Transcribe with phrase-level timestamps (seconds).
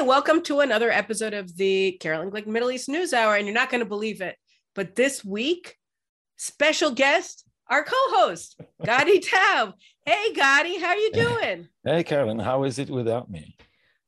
[0.00, 3.36] Hey, welcome to another episode of the Caroline Glick Middle East News Hour.
[3.36, 4.34] And you're not going to believe it,
[4.74, 5.76] but this week,
[6.38, 9.74] special guest, our co-host, Gadi Taub.
[10.06, 11.68] Hey, Gadi, how are you doing?
[11.84, 13.58] Hey, Caroline, how is it without me?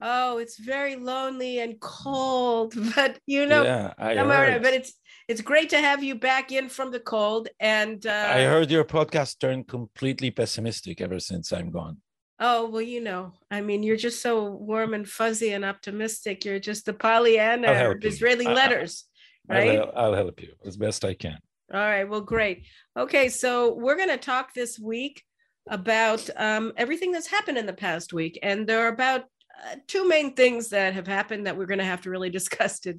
[0.00, 4.62] Oh, it's very lonely and cold, but you know, yeah, I no heard.
[4.62, 4.94] but it's
[5.28, 7.50] it's great to have you back in from the cold.
[7.60, 11.98] And uh, I heard your podcast turned completely pessimistic ever since I'm gone.
[12.44, 16.44] Oh, well, you know, I mean, you're just so warm and fuzzy and optimistic.
[16.44, 18.08] You're just the Pollyanna of help you.
[18.08, 19.04] Israeli I- letters,
[19.48, 19.90] I'll, right?
[19.94, 21.38] I'll help you as best I can.
[21.72, 22.02] All right.
[22.02, 22.64] Well, great.
[22.98, 23.28] Okay.
[23.28, 25.22] So we're going to talk this week
[25.70, 28.40] about um, everything that's happened in the past week.
[28.42, 31.84] And there are about uh, two main things that have happened that we're going to
[31.84, 32.94] have to really discuss, to,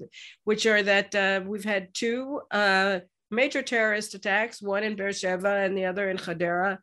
[0.46, 3.00] which are that uh, we've had two uh,
[3.30, 6.78] major terrorist attacks, one in Beersheba and the other in Hadera,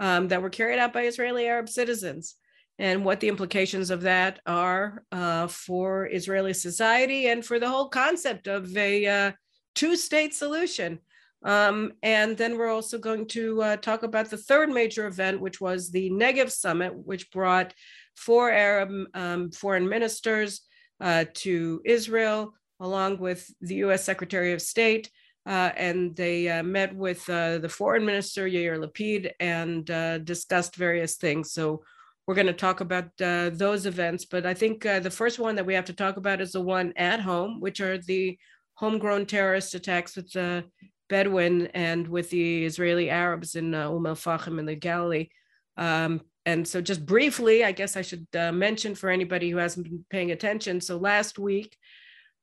[0.00, 2.34] um, that were carried out by Israeli Arab citizens.
[2.78, 7.90] And what the implications of that are uh, for Israeli society and for the whole
[7.90, 9.32] concept of a uh,
[9.74, 10.98] two state solution.
[11.42, 15.60] Um, and then we're also going to uh, talk about the third major event, which
[15.60, 17.74] was the Negev Summit, which brought
[18.16, 20.62] four Arab um, foreign ministers
[21.00, 25.10] uh, to Israel, along with the US Secretary of State.
[25.46, 30.76] Uh, and they uh, met with uh, the foreign minister, Yair Lapid, and uh, discussed
[30.76, 31.52] various things.
[31.52, 31.82] So
[32.26, 34.26] we're going to talk about uh, those events.
[34.26, 36.60] But I think uh, the first one that we have to talk about is the
[36.60, 38.38] one at home, which are the
[38.74, 40.64] homegrown terrorist attacks with the
[41.08, 45.28] Bedouin and with the Israeli Arabs in Umm al Fahm in the Galilee.
[45.76, 50.04] Um, and so, just briefly, I guess I should mention for anybody who hasn't been
[50.08, 50.80] paying attention.
[50.80, 51.76] So, last week,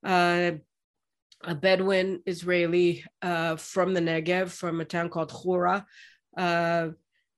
[0.04, 0.52] uh,
[1.44, 5.84] a Bedouin Israeli uh, from the Negev, from a town called Hura,
[6.36, 6.88] uh,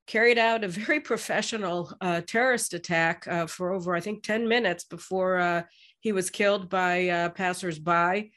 [0.06, 4.84] carried out a very professional uh, terrorist attack uh, for over, I think, 10 minutes
[4.84, 5.62] before uh,
[6.00, 8.32] he was killed by uh, passersby.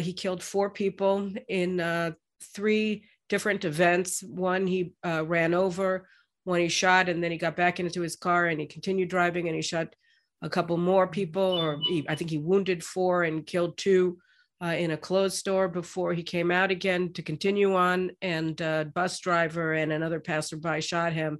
[0.00, 2.14] He killed four people in
[2.54, 4.22] three different events.
[4.22, 6.08] One he ran over,
[6.44, 9.46] one he shot, and then he got back into his car and he continued driving
[9.46, 9.94] and he shot
[10.42, 14.18] a couple more people, or he, I think he wounded four and killed two
[14.62, 18.10] uh, in a clothes store before he came out again to continue on.
[18.20, 21.38] And a bus driver and another passerby shot him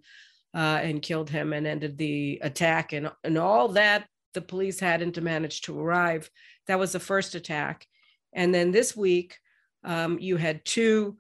[0.55, 2.93] uh, and killed him and ended the attack.
[2.93, 6.31] And, and all that the police hadn't to manage to arrive.
[6.67, 7.87] That was the first attack.
[8.33, 9.37] And then this week,
[9.85, 11.17] um, you had two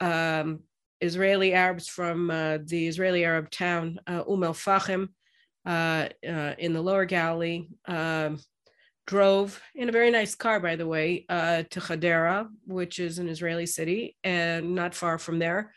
[0.00, 0.60] um,
[1.00, 5.08] Israeli Arabs from uh, the Israeli Arab town, uh, Umm al Fahm,
[5.66, 8.38] uh, uh, in the lower Galilee, um,
[9.06, 13.28] drove in a very nice car, by the way, uh, to Hadera, which is an
[13.28, 15.72] Israeli city and not far from there.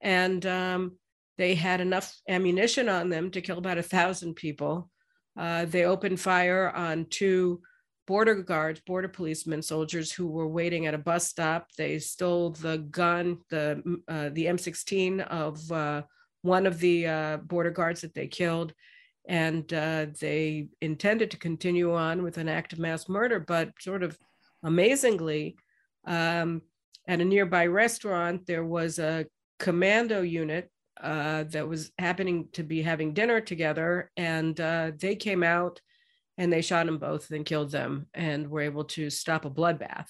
[0.00, 0.96] And um,
[1.36, 4.90] they had enough ammunition on them to kill about a thousand people.
[5.38, 7.60] Uh, they opened fire on two
[8.06, 11.68] border guards, border policemen, soldiers who were waiting at a bus stop.
[11.78, 16.02] They stole the gun, the uh, the M16 of uh,
[16.42, 18.72] one of the uh, border guards that they killed,
[19.28, 23.38] and uh, they intended to continue on with an act of mass murder.
[23.40, 24.18] But sort of
[24.62, 25.56] amazingly,
[26.06, 26.62] um,
[27.06, 29.26] at a nearby restaurant, there was a
[29.58, 30.70] commando unit
[31.00, 35.80] uh, that was happening to be having dinner together, and uh, they came out
[36.38, 40.08] and they shot them both and killed them and were able to stop a bloodbath.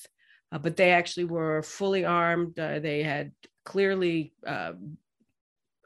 [0.52, 2.58] Uh, but they actually were fully armed.
[2.58, 3.32] Uh, they had
[3.64, 4.32] clearly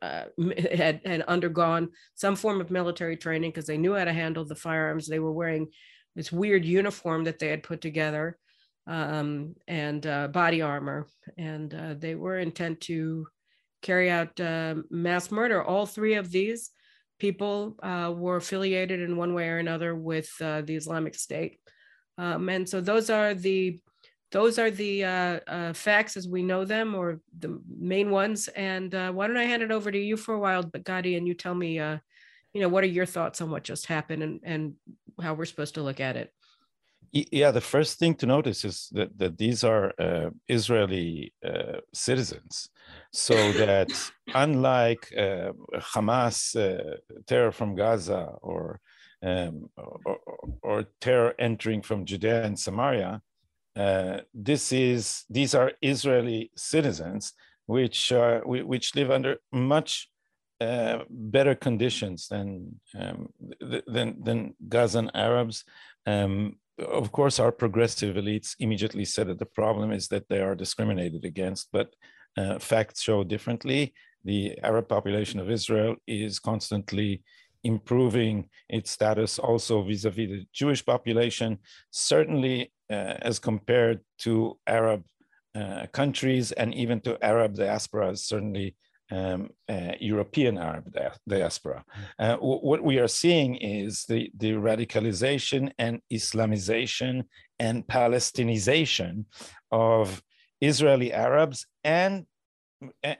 [0.04, 0.24] uh,
[0.74, 4.54] had had undergone some form of military training because they knew how to handle the
[4.54, 5.06] firearms.
[5.06, 5.68] They were wearing
[6.14, 8.38] this weird uniform that they had put together
[8.86, 11.06] um, and uh, body armor,
[11.38, 13.26] and uh, they were intent to
[13.82, 15.62] carry out uh, mass murder.
[15.62, 16.70] All three of these
[17.18, 21.58] people uh, were affiliated in one way or another with uh, the Islamic State,
[22.18, 23.80] um, and so those are the
[24.34, 28.48] those are the uh, uh, facts as we know them, or the main ones.
[28.48, 31.26] And uh, why don't I hand it over to you for a while, Gadi, and
[31.28, 31.98] you tell me, uh,
[32.52, 34.74] you know, what are your thoughts on what just happened and, and
[35.22, 36.32] how we're supposed to look at it?
[37.12, 42.70] Yeah, the first thing to notice is that, that these are uh, Israeli uh, citizens.
[43.12, 43.88] So that
[44.34, 45.52] unlike uh,
[45.94, 46.96] Hamas uh,
[47.28, 48.80] terror from Gaza or,
[49.22, 50.18] um, or,
[50.60, 53.22] or terror entering from Judea and Samaria,
[53.76, 57.32] uh, this is these are Israeli citizens
[57.66, 60.08] which whi- which live under much
[60.60, 63.28] uh, better conditions than um,
[63.86, 65.64] than than Gazan Arabs.
[66.06, 70.56] Um, of course, our progressive elites immediately said that the problem is that they are
[70.56, 71.94] discriminated against, but
[72.36, 73.94] uh, facts show differently.
[74.24, 77.22] The Arab population of Israel is constantly
[77.62, 81.58] improving its status also vis-a-vis the Jewish population,
[81.90, 85.02] certainly as compared to Arab
[85.54, 88.74] uh, countries and even to Arab diasporas, certainly
[89.10, 90.92] um, uh, European Arab
[91.28, 91.84] diaspora.
[92.18, 97.22] Uh, what we are seeing is the, the radicalization and Islamization
[97.58, 99.26] and Palestinization
[99.70, 100.22] of
[100.60, 102.26] Israeli Arabs and
[103.04, 103.14] uh,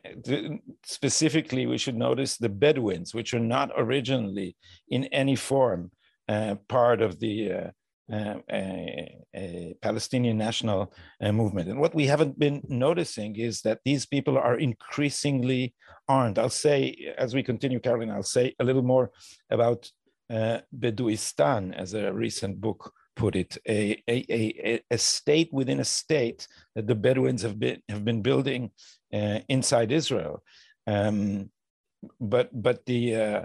[0.85, 4.57] specifically we should notice the Bedouins, which are not originally
[4.89, 5.91] in any form
[6.29, 7.71] uh, part of the
[8.13, 11.69] uh, a, a, Palestinian national uh, movement.
[11.69, 15.75] And what we haven't been noticing is that these people are increasingly
[16.09, 16.39] armed.
[16.39, 19.11] I'll say, as we continue, Caroline, I'll say a little more
[19.51, 19.91] about
[20.31, 25.85] uh, Beduistan, as a recent book put it, a, a, a, a, state within a
[25.85, 28.71] state that the Bedouins have been, have been building
[29.13, 30.43] uh, inside Israel.
[30.87, 31.51] Um,
[32.21, 33.45] but but the, uh,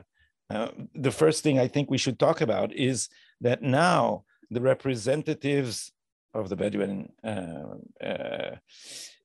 [0.49, 3.07] uh, the first thing I think we should talk about is
[3.41, 5.91] that now the representatives
[6.33, 8.55] of the Bedouin uh, uh,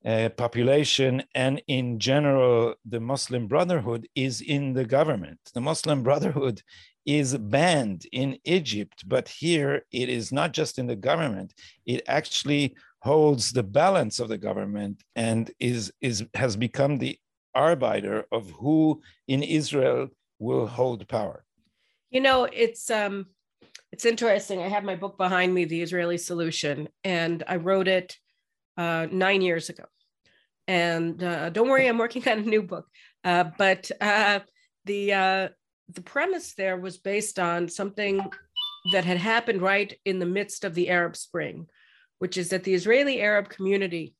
[0.05, 5.39] uh, population and in general the Muslim Brotherhood is in the government.
[5.53, 6.61] The Muslim Brotherhood
[7.05, 11.53] is banned in Egypt, but here it is not just in the government,
[11.85, 17.17] it actually holds the balance of the government and is, is, has become the
[17.53, 21.45] arbiter of who in Israel will hold power.
[22.09, 23.27] You know, it's um,
[23.95, 24.61] it's interesting.
[24.61, 28.17] I have my book behind me, The Israeli Solution, and I wrote it
[28.75, 29.85] uh, nine years ago.
[30.67, 32.87] And uh, don't worry, I'm working on a new book.
[33.23, 34.41] Uh, but uh,
[34.83, 35.47] the uh,
[35.87, 38.19] the premise there was based on something
[38.91, 41.65] that had happened right in the midst of the Arab Spring,
[42.19, 44.13] which is that the Israeli Arab community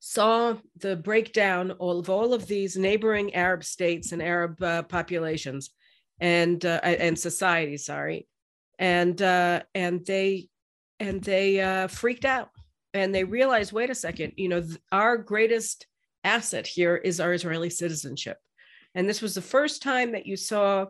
[0.00, 5.70] saw the breakdown of all of these neighboring Arab states and Arab uh, populations
[6.20, 8.26] and uh, and societies, sorry,
[8.80, 10.48] and uh, and they
[10.98, 12.48] and they uh, freaked out
[12.92, 15.86] and they realized, wait a second, you know, th- our greatest
[16.24, 18.38] asset here is our Israeli citizenship,
[18.94, 20.86] and this was the first time that you saw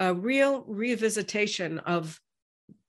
[0.00, 2.18] a real revisitation of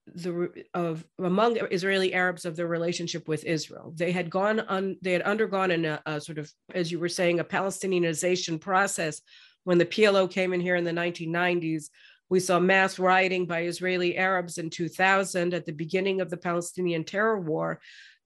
[0.05, 3.93] the of among Israeli Arabs of their relationship with Israel.
[3.95, 7.09] They had gone on, they had undergone in a, a, sort of, as you were
[7.09, 9.21] saying, a Palestinianization process
[9.65, 11.89] when the PLO came in here in the 1990s
[12.29, 17.03] we saw mass rioting by Israeli Arabs in 2000 at the beginning of the Palestinian
[17.03, 17.79] terror war.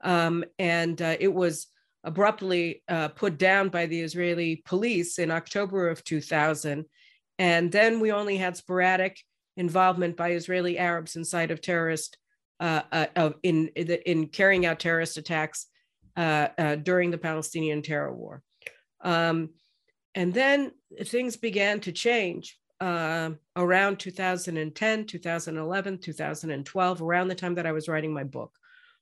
[0.03, 1.67] Um, and uh, it was
[2.03, 6.85] abruptly uh, put down by the Israeli police in October of 2000.
[7.37, 9.19] And then we only had sporadic
[9.55, 12.17] involvement by Israeli Arabs inside of terrorist,
[12.59, 15.67] uh, uh in, in carrying out terrorist attacks
[16.17, 18.41] uh, uh, during the Palestinian terror war.
[19.01, 19.51] Um,
[20.13, 20.71] and then
[21.03, 27.87] things began to change uh, around 2010, 2011, 2012, around the time that I was
[27.87, 28.57] writing my book,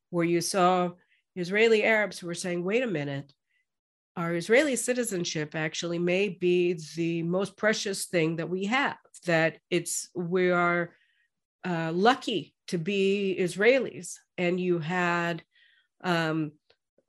[0.09, 0.91] where you saw
[1.35, 3.33] Israeli Arabs who were saying, wait a minute,
[4.17, 10.09] our Israeli citizenship actually may be the most precious thing that we have, that it's,
[10.13, 10.91] we are
[11.65, 14.15] uh, lucky to be Israelis.
[14.37, 15.41] And you had
[16.03, 16.51] um,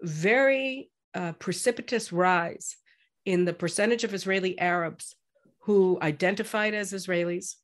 [0.01, 2.77] very uh, precipitous rise
[3.27, 5.17] in the percentage of Israeli Arabs
[5.61, 7.55] who identified as Israelis,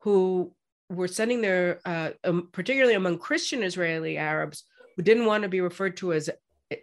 [0.00, 0.54] who
[0.88, 4.64] were sending their, uh, um, particularly among Christian Israeli Arabs,
[4.96, 6.30] who didn't want to be referred to as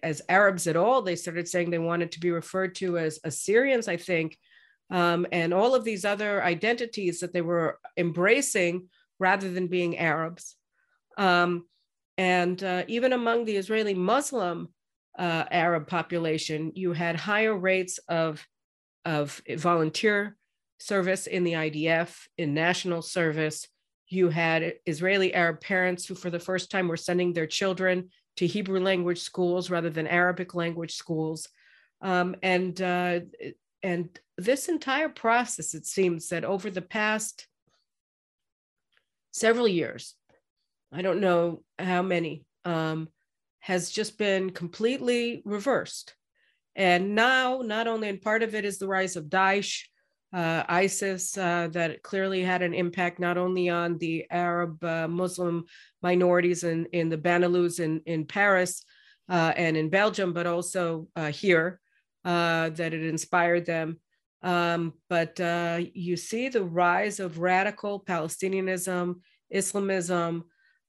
[0.04, 1.02] as Arabs at all.
[1.02, 4.38] They started saying they wanted to be referred to as Assyrians, I think,
[4.92, 8.90] um, and all of these other identities that they were embracing
[9.20, 10.56] rather than being Arabs.
[11.18, 11.66] Um,
[12.18, 14.70] and uh, even among the Israeli Muslim
[15.18, 18.46] uh, Arab population, you had higher rates of,
[19.06, 20.38] of volunteer
[20.80, 23.68] service in the IDF, in national service.
[24.08, 28.48] You had Israeli Arab parents who, for the first time, were sending their children to
[28.48, 31.50] Hebrew language schools rather than Arabic language schools.
[32.02, 33.20] Um, and, uh,
[33.84, 37.48] and this entire process, it seems that over the past
[39.32, 40.16] several years,
[40.92, 43.10] I don't know how many, um,
[43.60, 46.16] has just been completely reversed.
[46.76, 49.84] And now, not only, and part of it is the rise of Daesh,
[50.32, 55.66] uh, ISIS uh, that clearly had an impact not only on the Arab uh, Muslim
[56.04, 58.84] minorities in, in the Benelux in, in Paris
[59.30, 61.80] uh, and in Belgium, but also uh, here,
[62.26, 64.00] uh, that it inspired them.
[64.42, 65.38] Um, but
[65.94, 69.16] you see the rise of radical Palestinianism,
[69.50, 70.46] Islamism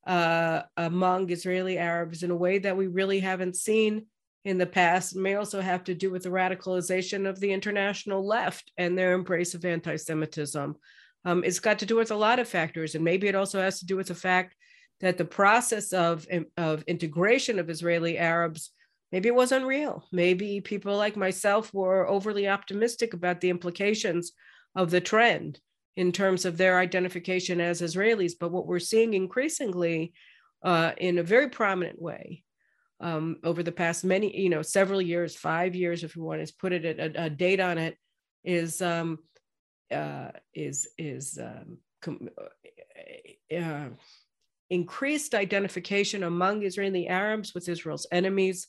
[0.06, 4.06] among Israeli Arabs in a way that we really haven't seen
[4.44, 8.72] in the past may also have to do with the radicalization of the international left
[8.78, 10.76] and their embrace of anti-Semitism.
[11.24, 13.78] Um, it's got to do with a lot of factors, and maybe it also has
[13.80, 14.56] to do with the fact
[15.00, 18.70] that the process of, of integration of Israeli Arabs
[19.12, 20.06] maybe it was unreal.
[20.12, 24.32] Maybe people like myself were overly optimistic about the implications
[24.76, 25.58] of the trend
[25.96, 28.34] in terms of their identification as Israelis.
[28.38, 30.12] But what we're seeing increasingly
[30.62, 32.44] uh, in a very prominent way
[33.00, 36.54] um, over the past many, you know, several years, five years, if you want to
[36.58, 37.96] put it a, a date on it,
[38.44, 39.18] is um,
[39.90, 43.88] uh, is is um, com- uh, uh,
[44.68, 48.68] increased identification among Israeli Arabs with Israel's enemies,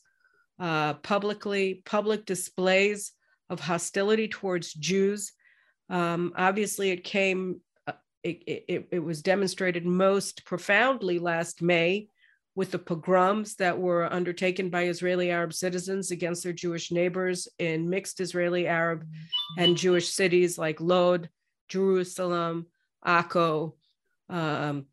[0.58, 3.12] uh, publicly public displays
[3.50, 5.32] of hostility towards Jews.
[5.90, 7.60] Um, obviously, it came.
[7.86, 12.08] Uh, it, it, it was demonstrated most profoundly last May
[12.54, 17.88] with the pogroms that were undertaken by Israeli Arab citizens against their Jewish neighbors in
[17.88, 19.06] mixed Israeli Arab
[19.58, 21.30] and Jewish cities like Lod,
[21.68, 22.66] Jerusalem,
[23.06, 23.72] Akko,
[24.28, 24.86] um,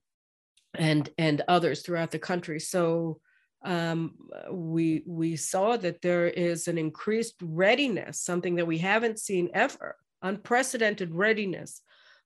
[0.74, 2.60] and and others throughout the country.
[2.60, 3.20] So
[3.66, 4.16] um,
[4.52, 9.98] we we saw that there is an increased readiness, something that we haven't seen ever,
[10.22, 11.82] unprecedented readiness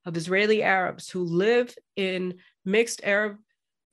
[0.06, 2.36] of Israeli Arabs who live in
[2.66, 3.38] mixed Arab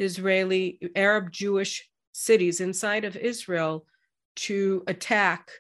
[0.01, 3.87] Israeli, Arab Jewish cities inside of Israel
[4.37, 5.51] to attack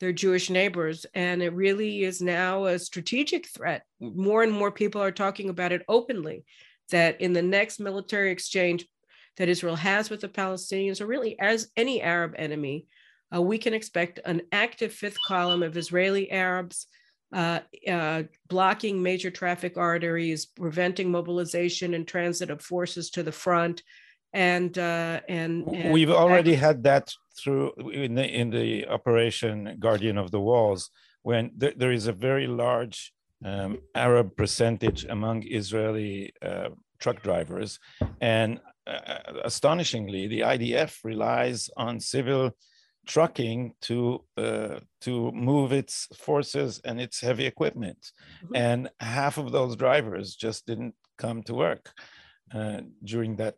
[0.00, 1.06] their Jewish neighbors.
[1.14, 3.84] And it really is now a strategic threat.
[4.00, 6.44] More and more people are talking about it openly
[6.90, 8.86] that in the next military exchange
[9.36, 12.86] that Israel has with the Palestinians, or really as any Arab enemy,
[13.34, 16.86] uh, we can expect an active fifth column of Israeli Arabs
[17.32, 23.82] uh, uh, blocking major traffic arteries, preventing mobilization and transit of forces to the front.
[24.34, 30.18] And, uh, and, and we've already had that through in the in the operation Guardian
[30.18, 30.90] of the Walls,
[31.22, 33.12] when th- there is a very large
[33.44, 37.78] um, Arab percentage among Israeli uh, truck drivers,
[38.20, 42.52] and uh, astonishingly, the IDF relies on civil
[43.06, 48.12] trucking to uh, to move its forces and its heavy equipment,
[48.44, 48.56] mm-hmm.
[48.56, 51.92] and half of those drivers just didn't come to work
[52.54, 53.56] uh, during that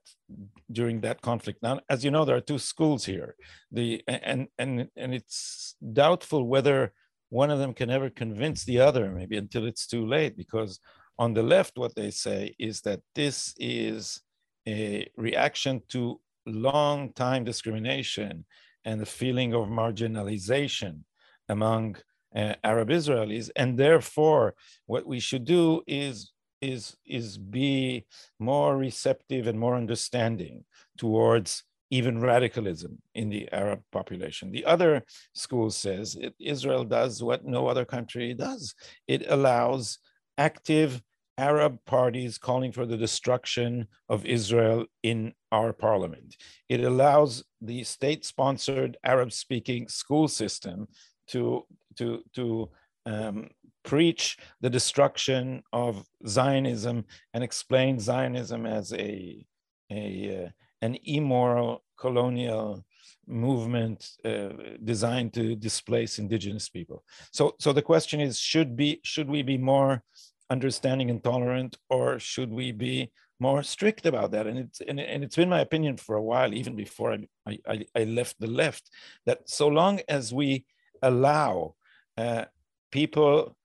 [0.70, 1.62] during that conflict.
[1.62, 3.36] Now, as you know, there are two schools here.
[3.70, 6.92] The and and and it's doubtful whether
[7.30, 10.78] one of them can ever convince the other, maybe until it's too late, because
[11.18, 14.20] on the left, what they say is that this is
[14.66, 18.44] a reaction to long time discrimination
[18.84, 21.00] and the feeling of marginalization
[21.48, 21.96] among
[22.34, 23.50] uh, Arab Israelis.
[23.56, 24.54] And therefore,
[24.86, 28.06] what we should do is, is, is be
[28.38, 30.64] more receptive and more understanding
[30.98, 34.50] towards even radicalism in the Arab population.
[34.50, 38.74] The other school says it, Israel does what no other country does.
[39.06, 39.98] It allows
[40.36, 41.00] active
[41.38, 46.36] Arab parties calling for the destruction of Israel in our parliament.
[46.68, 50.88] It allows the state sponsored Arab speaking school system
[51.28, 51.64] to,
[51.96, 52.70] to, to
[53.06, 53.50] um,
[53.84, 59.44] preach the destruction of Zionism and explain Zionism as a,
[59.90, 60.48] a uh,
[60.82, 62.84] an immoral colonial
[63.26, 64.50] movement uh,
[64.84, 67.02] designed to displace indigenous people.
[67.32, 70.02] So, so the question is, should be should we be more
[70.50, 73.10] understanding and tolerant, or should we be
[73.40, 74.46] more strict about that?
[74.46, 77.86] And it's and, and it's been my opinion for a while, even before I, I,
[77.94, 78.90] I left the left,
[79.26, 80.64] that so long as we
[81.02, 81.74] allow
[82.16, 82.44] uh,
[82.90, 83.56] people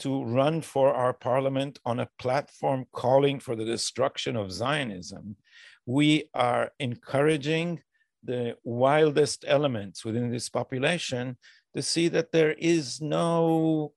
[0.00, 5.36] to run for our parliament on a platform calling for the destruction of Zionism,
[5.86, 7.80] we are encouraging
[8.22, 11.36] the wildest elements within this population
[11.74, 13.92] to see that there is no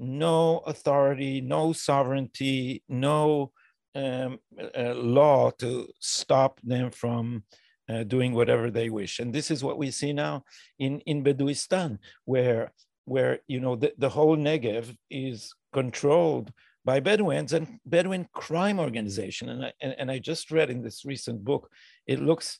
[0.00, 3.52] no authority, no sovereignty, no
[3.94, 4.38] um,
[4.76, 7.44] uh, law to stop them from
[7.88, 9.18] uh, doing whatever they wish.
[9.18, 10.44] And this is what we see now
[10.78, 12.72] in, in Beduistan, where,
[13.04, 16.52] where you know, the, the whole Negev is controlled
[16.84, 19.50] by Bedouins and Bedouin crime organization.
[19.50, 21.70] And I, and, and I just read in this recent book,
[22.06, 22.58] it looks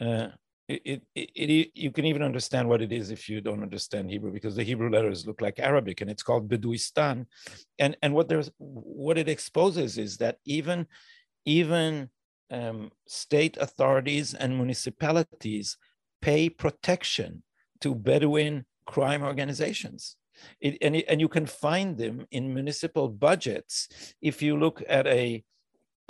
[0.00, 0.28] uh,
[0.68, 4.30] it, it, it, you can even understand what it is if you don't understand Hebrew
[4.30, 7.26] because the Hebrew letters look like Arabic and it's called Beduistan.
[7.78, 10.86] And, and what there's what it exposes is that even,
[11.46, 12.10] even
[12.50, 15.78] um, state authorities and municipalities
[16.20, 17.42] pay protection
[17.80, 20.16] to Bedouin crime organizations.
[20.60, 23.88] It, and, it, and you can find them in municipal budgets
[24.20, 25.42] if you look at a,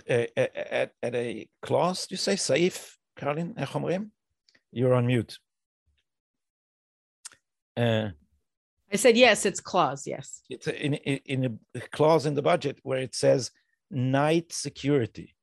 [0.08, 3.54] a, a at, at a clause, you say safe, Caroline?
[4.72, 5.38] You're on mute.
[7.76, 8.08] Uh,
[8.92, 9.46] I said yes.
[9.46, 10.06] It's clause.
[10.06, 10.42] Yes.
[10.50, 13.50] It's in in a clause in the budget where it says
[13.90, 15.34] night security.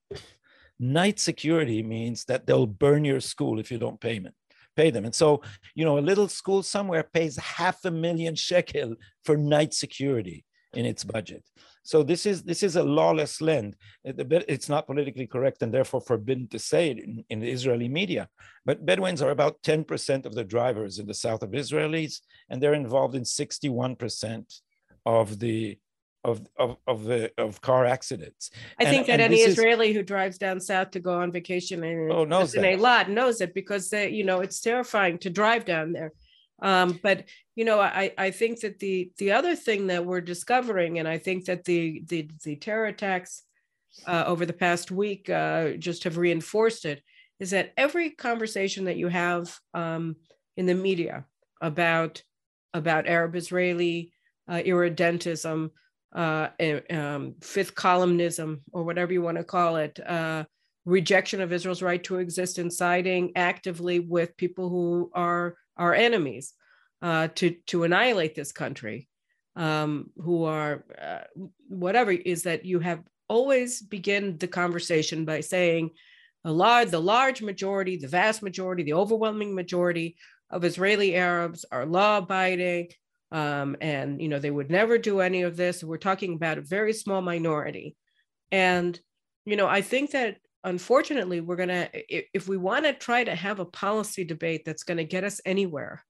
[0.79, 4.33] Night security means that they'll burn your school if you don't pay them.
[4.75, 5.05] Pay them.
[5.05, 5.41] And so,
[5.73, 10.43] you know, a little school somewhere pays half a million shekel for night security
[10.75, 11.43] in its budget.
[11.83, 13.75] So this is this is a lawless land.
[14.03, 18.27] It's not politically correct and therefore forbidden to say it in, in the Israeli media.
[18.65, 22.73] But Bedouins are about 10% of the drivers in the south of Israelis, and they're
[22.73, 24.61] involved in 61%
[25.05, 25.77] of the
[26.23, 28.49] of of of the of car accidents.
[28.79, 31.83] I and, think that any Israeli is, who drives down south to go on vacation
[31.83, 35.29] in, oh, knows in a lot knows it because they, you know it's terrifying to
[35.29, 36.13] drive down there.
[36.61, 40.99] Um, but you know, I I think that the the other thing that we're discovering,
[40.99, 43.43] and I think that the the the terror attacks
[44.07, 47.01] uh, over the past week uh, just have reinforced it,
[47.39, 50.15] is that every conversation that you have um,
[50.57, 51.25] in the media
[51.61, 52.21] about
[52.73, 54.11] about Arab Israeli
[54.47, 55.71] uh, irredentism,
[56.15, 56.49] uh,
[56.89, 60.43] um, fifth columnism, or whatever you want to call it, uh,
[60.85, 66.53] rejection of Israel's right to exist and siding actively with people who are our enemies
[67.01, 69.07] uh, to, to annihilate this country,
[69.55, 71.21] um, who are uh,
[71.69, 75.91] whatever, is that you have always begin the conversation by saying
[76.43, 80.15] a large, the large majority, the vast majority, the overwhelming majority
[80.49, 82.89] of Israeli Arabs are law abiding,
[83.31, 85.83] um, and you know they would never do any of this.
[85.83, 87.95] We're talking about a very small minority.
[88.51, 88.99] And
[89.45, 93.35] you know i think that unfortunately we're going to if we want to try to
[93.35, 96.03] have a policy debate that's going to get us anywhere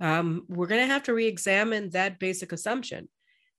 [0.00, 3.08] um, we're going to have to re-examine that basic assumption.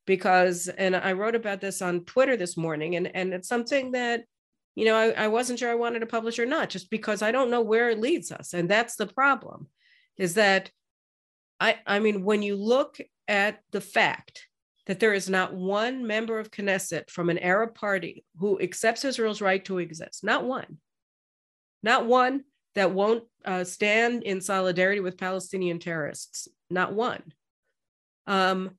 [0.08, 4.24] Because and i wrote about this on twitter this morning and and it's something that
[4.74, 7.32] you know I, I wasn't sure i wanted to publish or not just because i
[7.32, 9.68] don't know where it leads us and that's the problem
[10.18, 10.72] is that
[11.60, 14.48] I, I mean, when you look at the fact
[14.90, 19.40] that there is not one member of Knesset from an Arab party who accepts Israel's
[19.40, 20.80] right to exist, not one,
[21.84, 27.22] not one that won't uh, stand in solidarity with Palestinian terrorists, not one.
[28.26, 28.72] Um,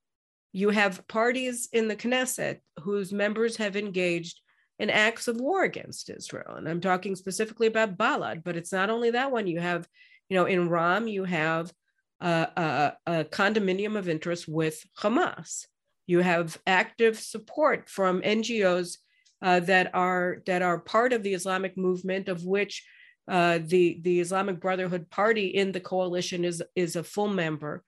[0.52, 4.40] you have parties in the Knesset whose members have engaged
[4.80, 6.56] in acts of war against Israel.
[6.56, 9.46] And I'm talking specifically about Balad, but it's not only that one.
[9.46, 9.86] You have,
[10.28, 11.72] you know, in Ra'am, you have
[12.20, 15.66] a, a, condominium of interest with Hamas.
[16.10, 18.98] You have active support from NGOs
[19.42, 22.84] uh, that are that are part of the Islamic movement, of which
[23.28, 27.84] uh, the the Islamic Brotherhood Party in the coalition is is a full member,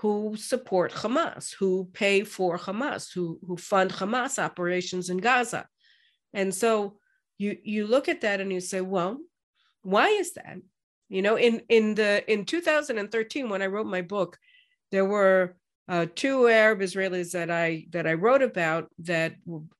[0.00, 5.66] who support Hamas, who pay for Hamas, who who fund Hamas operations in Gaza,
[6.34, 6.98] and so
[7.38, 9.16] you you look at that and you say, well,
[9.80, 10.58] why is that?
[11.08, 14.36] You know, in in the in 2013 when I wrote my book,
[14.90, 15.56] there were
[15.88, 19.34] uh, two Arab Israelis that I that I wrote about that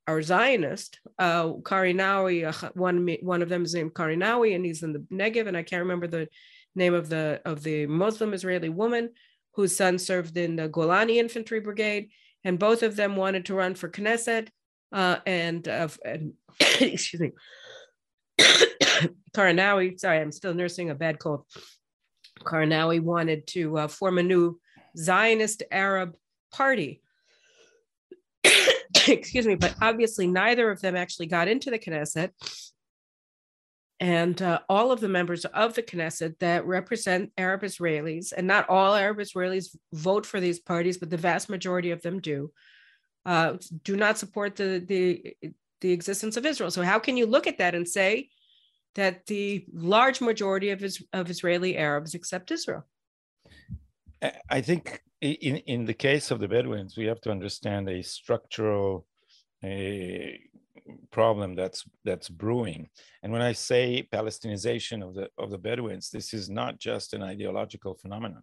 [0.07, 1.01] are Zionist.
[1.19, 5.47] Uh, Karinawi, uh, one one of them is named Karinawi, and he's in the Negev,
[5.47, 6.29] and I can't remember the
[6.75, 9.11] name of the of the Muslim Israeli woman
[9.55, 12.11] whose son served in the Golani Infantry Brigade,
[12.43, 14.49] and both of them wanted to run for Knesset.
[14.93, 16.35] Uh, and, uh, and
[16.81, 17.33] excuse me,
[19.33, 19.99] Karinawi.
[19.99, 21.45] sorry, I'm still nursing a bad cold.
[22.40, 24.61] Karanawi wanted to uh, form a new
[24.96, 26.16] Zionist Arab
[26.52, 27.02] party.
[29.09, 32.30] Excuse me, but obviously neither of them actually got into the Knesset.
[34.00, 38.68] And uh, all of the members of the Knesset that represent Arab Israelis, and not
[38.68, 42.50] all Arab Israelis vote for these parties, but the vast majority of them do,
[43.24, 46.70] uh, do not support the, the, the existence of Israel.
[46.70, 48.30] So, how can you look at that and say
[48.94, 52.87] that the large majority of, is, of Israeli Arabs accept Israel.
[54.50, 59.06] I think in, in the case of the Bedouins, we have to understand a structural
[59.64, 60.40] a
[61.10, 62.88] problem that's that's brewing.
[63.22, 67.22] And when I say Palestinization of the of the Bedouins, this is not just an
[67.22, 68.42] ideological phenomenon.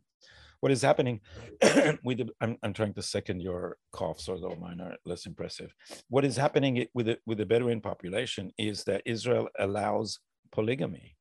[0.62, 1.22] What is happening
[2.04, 5.74] with the, I'm, I'm trying to second your coughs, although mine are less impressive.
[6.10, 10.20] What is happening with the, with the Bedouin population is that Israel allows
[10.52, 11.16] polygamy.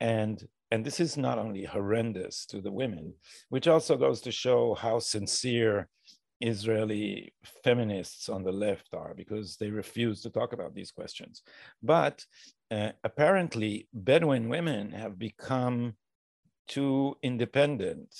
[0.00, 3.14] And, and this is not only horrendous to the women,
[3.48, 5.88] which also goes to show how sincere
[6.40, 11.42] Israeli feminists on the left are because they refuse to talk about these questions.
[11.82, 12.24] But
[12.70, 15.94] uh, apparently, Bedouin women have become
[16.68, 18.14] too independent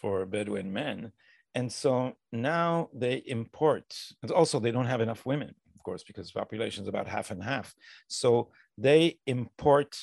[0.00, 1.12] for Bedouin men.
[1.54, 6.28] And so now they import, and also they don't have enough women, of course, because
[6.28, 7.74] the population is about half and half.
[8.08, 9.96] So they import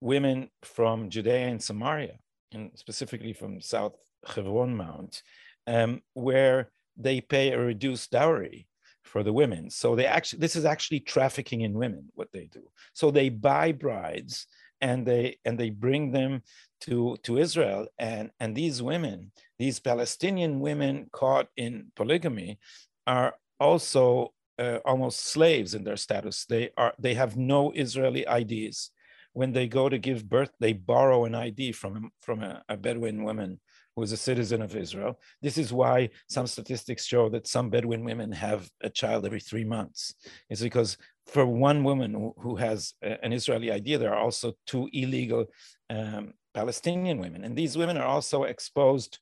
[0.00, 2.18] women from Judea and Samaria,
[2.52, 3.94] and specifically from South
[4.26, 5.22] Hebron Mount,
[5.66, 8.66] um, where they pay a reduced dowry
[9.02, 9.70] for the women.
[9.70, 12.62] So they actually this is actually trafficking in women what they do.
[12.92, 14.46] So they buy brides
[14.80, 16.42] and they and they bring them
[16.82, 22.58] to to Israel and and these women, these Palestinian women caught in polygamy
[23.06, 26.44] are also uh, almost slaves in their status.
[26.44, 28.90] They are they have no Israeli IDs.
[29.38, 33.22] When they go to give birth, they borrow an ID from from a, a Bedouin
[33.28, 33.50] woman
[33.94, 35.12] who is a citizen of Israel.
[35.42, 35.96] This is why
[36.28, 40.00] some statistics show that some Bedouin women have a child every three months.
[40.50, 40.90] It's because
[41.34, 45.46] for one woman who, who has a, an Israeli ID, there are also two illegal
[45.88, 47.44] um, Palestinian women.
[47.44, 49.12] And these women are also exposed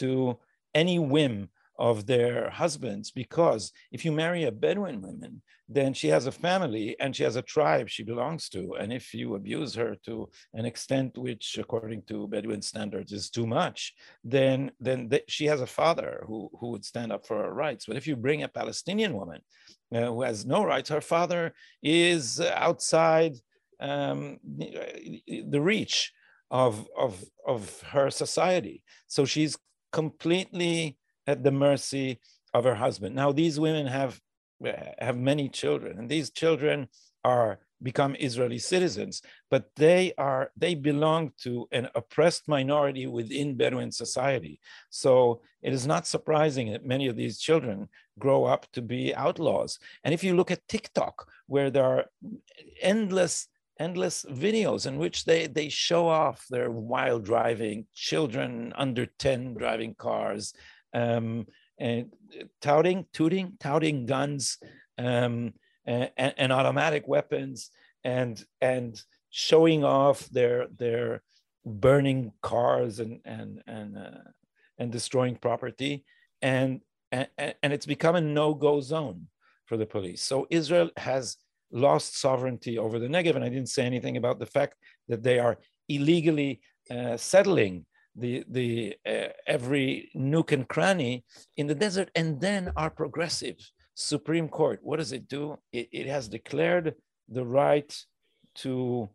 [0.00, 0.38] to
[0.74, 6.26] any whim of their husbands because if you marry a Bedouin woman, then she has
[6.26, 8.74] a family and she has a tribe she belongs to.
[8.78, 13.46] And if you abuse her to an extent which, according to Bedouin standards, is too
[13.46, 17.86] much, then, then she has a father who, who would stand up for her rights.
[17.86, 19.40] But if you bring a Palestinian woman
[19.94, 23.34] uh, who has no rights, her father is outside
[23.80, 26.12] um, the reach
[26.50, 28.82] of, of, of her society.
[29.06, 29.56] So she's
[29.90, 32.20] completely at the mercy
[32.54, 33.14] of her husband.
[33.14, 34.20] Now, these women have
[34.98, 36.88] have many children, and these children
[37.24, 43.90] are become Israeli citizens, but they are they belong to an oppressed minority within Bedouin
[43.90, 44.60] society.
[44.90, 49.78] So it is not surprising that many of these children grow up to be outlaws.
[50.04, 52.04] And if you look at TikTok, where there are
[52.80, 53.48] endless
[53.80, 59.94] endless videos in which they they show off their wild driving children under 10 driving
[59.94, 60.54] cars
[60.94, 61.46] um,
[61.78, 62.12] and
[62.60, 64.58] touting, tooting, touting guns
[64.98, 65.54] um,
[65.86, 67.70] and, and, automatic weapons,
[68.04, 69.00] and and
[69.30, 71.22] showing off their their
[71.64, 74.30] burning cars and and and uh,
[74.78, 76.04] and destroying property,
[76.40, 79.26] and, and and it's become a no-go zone
[79.66, 80.22] for the police.
[80.22, 81.36] So Israel has
[81.72, 84.74] lost sovereignty over the Negev, and I didn't say anything about the fact
[85.08, 91.24] that they are illegally uh, settling the the uh, every nook and cranny
[91.56, 93.56] in the desert and then our progressive
[93.94, 94.80] supreme court.
[94.82, 95.58] What does it do?
[95.72, 96.94] It, it has declared
[97.28, 97.90] the right
[98.56, 99.08] to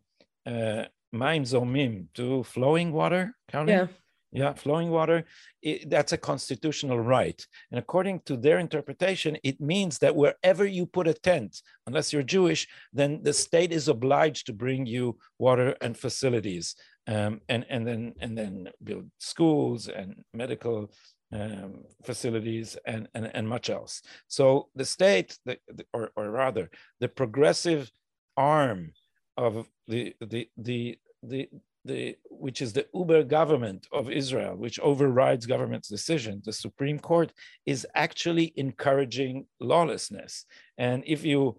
[0.46, 0.84] uh
[1.14, 3.86] mayim zormim to flowing water counting yeah.
[4.30, 5.24] Yeah flowing water.
[5.62, 7.40] It, that's a constitutional right.
[7.70, 12.34] And according to their interpretation it means that wherever you put a tent unless you're
[12.36, 16.74] jewish then the state is obliged to bring you water and facilities
[17.08, 20.92] um, and and then and then build schools and medical
[21.32, 24.02] um, facilities and, and and much else.
[24.28, 25.58] So the state, the,
[25.92, 27.90] or or rather, the progressive
[28.36, 28.92] arm
[29.36, 31.48] of the the the the
[31.84, 37.32] the, which is the uber government of Israel, which overrides government's decision, the Supreme Court,
[37.64, 40.44] is actually encouraging lawlessness.
[40.76, 41.56] And if you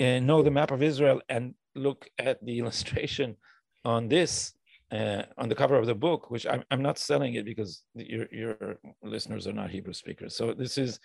[0.00, 3.36] uh, know the map of Israel and look at the illustration
[3.84, 4.52] on this,
[4.92, 8.26] uh, on the cover of the book, which I'm, I'm not selling it because your,
[8.30, 10.36] your listeners are not Hebrew speakers.
[10.36, 11.00] So this is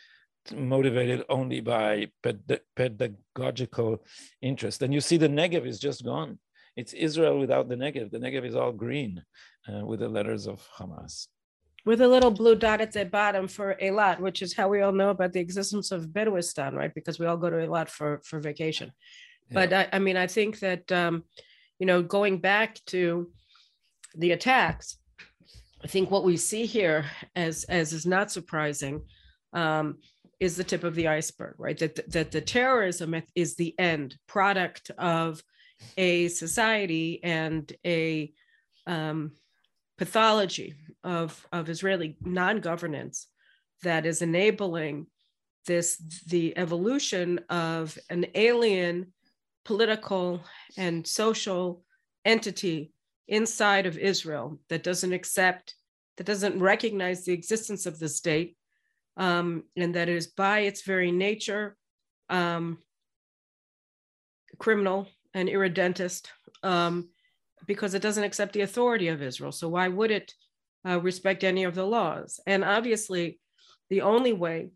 [0.53, 4.03] motivated only by ped- pedagogical
[4.41, 4.81] interest.
[4.81, 6.39] And you see the Negev is just gone.
[6.75, 8.11] It's Israel without the Negev.
[8.11, 9.23] The Negev is all green
[9.67, 11.27] uh, with the letters of Hamas.
[11.85, 14.91] With a little blue dot at the bottom for Eilat, which is how we all
[14.91, 16.93] know about the existence of Bedouistan, right?
[16.93, 18.91] Because we all go to Eilat for, for vacation.
[19.49, 19.53] Yeah.
[19.53, 21.23] But I, I, mean, I think that, um,
[21.79, 23.31] you know, going back to
[24.17, 24.97] the attacks,
[25.83, 29.03] I think what we see here, as as is not surprising,
[29.53, 29.97] um,
[30.39, 31.77] is the tip of the iceberg, right?
[31.77, 35.41] That that the terrorism is the end product of
[35.97, 38.33] a society and a
[38.87, 39.31] um,
[39.97, 43.27] pathology of of Israeli non-governance
[43.83, 45.07] that is enabling
[45.67, 49.13] this the evolution of an alien
[49.65, 50.41] political
[50.77, 51.83] and social
[52.25, 52.91] entity
[53.27, 55.75] inside of Israel that doesn't accept,
[56.17, 58.57] that doesn't recognize the existence of the state,
[59.17, 61.75] um, and that is by its very nature
[62.29, 62.77] um,
[64.57, 66.31] criminal and irredentist
[66.63, 67.09] um,
[67.65, 69.51] because it doesn't accept the authority of Israel.
[69.51, 70.33] So why would it
[70.87, 72.39] uh, respect any of the laws?
[72.47, 73.39] And obviously,
[73.89, 74.69] the only way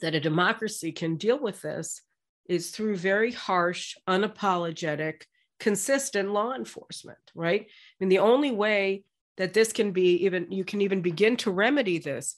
[0.00, 2.02] that a democracy can deal with this
[2.48, 5.22] is through very harsh, unapologetic,
[5.58, 7.62] consistent law enforcement, right?
[7.62, 9.04] I mean, the only way
[9.36, 12.36] that this can be even, you can even begin to remedy this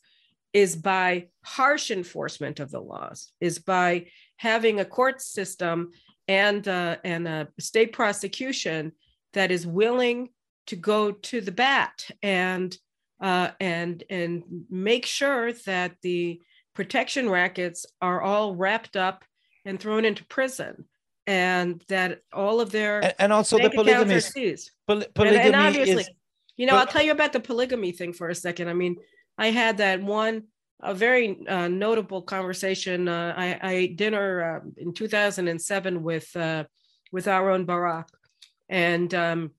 [0.53, 5.91] is by harsh enforcement of the laws, is by having a court system
[6.29, 8.93] and, uh, and a state prosecution
[9.33, 10.29] that is willing
[10.67, 12.77] to go to the bat and
[13.21, 16.41] uh, and and make sure that the
[16.75, 19.25] protection rackets are all wrapped up
[19.65, 20.85] and thrown into prison
[21.27, 24.21] and that all of their and, and also the polygamy
[24.87, 26.11] poly- polygamy and, and obviously is,
[26.57, 28.69] you know i'll tell you about the polygamy thing for a second.
[28.69, 28.97] I mean
[29.39, 30.45] i had that one
[30.81, 36.65] a very uh, notable conversation uh, I, I, ate dinner uh, in 2007 with uh,
[37.11, 38.09] with Aharon Barak.
[38.69, 39.53] And um,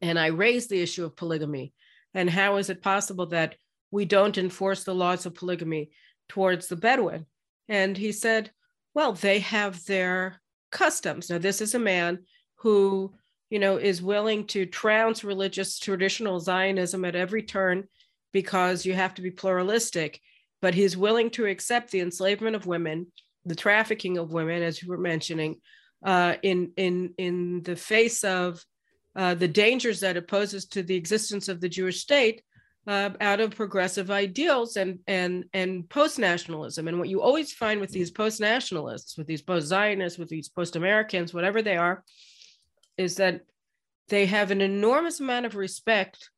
[0.00, 1.74] and i raised the issue of polygamy
[2.14, 3.56] and how is it possible that
[3.90, 5.90] we don't enforce the laws of polygamy
[6.28, 7.26] towards the bedouin?
[7.68, 8.50] And he said
[8.94, 10.39] well they have their
[10.70, 11.30] customs.
[11.30, 12.20] Now, this is a man
[12.56, 13.14] who,
[13.50, 17.84] you know, is willing to trounce religious traditional Zionism at every turn
[18.32, 20.20] because you have to be pluralistic,
[20.62, 23.06] but he's willing to accept the enslavement of women,
[23.44, 25.60] the trafficking of women, as you were mentioning,
[26.04, 28.64] uh, in in in the face of
[29.16, 32.42] uh, the dangers that it poses to the existence of the Jewish state
[32.86, 36.88] uh, out of progressive ideals and and and post nationalism.
[36.88, 40.48] And what you always find with these post nationalists, with these post Zionists, with these
[40.48, 42.02] post Americans, whatever they are,
[42.96, 43.42] is that
[44.08, 46.30] they have an enormous amount of respect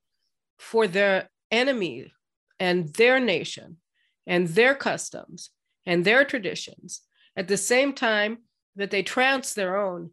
[0.58, 2.12] for their enemy
[2.58, 3.78] and their nation
[4.26, 5.50] and their customs
[5.86, 7.02] and their traditions
[7.36, 8.38] at the same time
[8.76, 10.10] that they trounce their own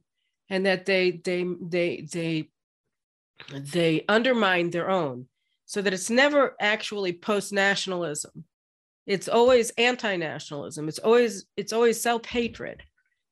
[0.49, 2.49] and that they they they they
[3.51, 5.27] they undermine their own
[5.69, 8.43] so that it's never actually post-nationalism.
[9.05, 10.89] It's always anti-nationalism.
[10.89, 12.82] It's always it's always self-hatred.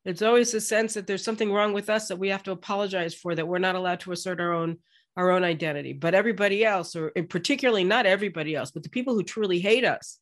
[0.06, 3.16] It's always a sense that there's something wrong with us that we have to apologize
[3.16, 4.78] for that we're not allowed to assert our own
[5.16, 5.94] our own identity.
[5.94, 10.20] But everybody else or particularly not everybody else but the people who truly hate us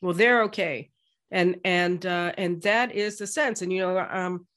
[0.00, 0.90] well they're okay.
[1.30, 3.62] And and uh, and that is the sense.
[3.62, 4.48] And you know um,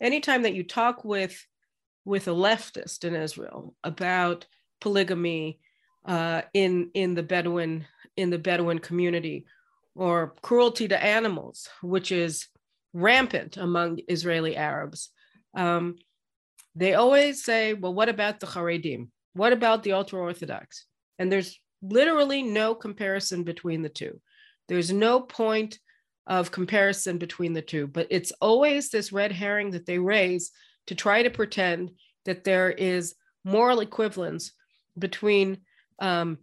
[0.00, 1.46] anytime that you talk with
[2.04, 4.46] with a leftist in israel about
[4.80, 5.60] polygamy
[6.04, 7.86] uh, in in the Bedouin
[8.16, 9.46] in the Bedouin community,
[9.94, 12.48] or cruelty to animals, which is
[12.92, 15.10] rampant among Israeli Arabs.
[15.54, 15.96] Um,
[16.74, 19.08] they always say, "Well, what about the Haredim?
[19.34, 20.86] What about the ultra Orthodox?"
[21.18, 24.20] And there's literally no comparison between the two.
[24.68, 25.78] There's no point
[26.26, 30.52] of comparison between the two, but it's always this red herring that they raise
[30.86, 31.90] to try to pretend
[32.24, 34.52] that there is moral equivalence
[34.98, 35.58] between
[36.00, 36.38] um,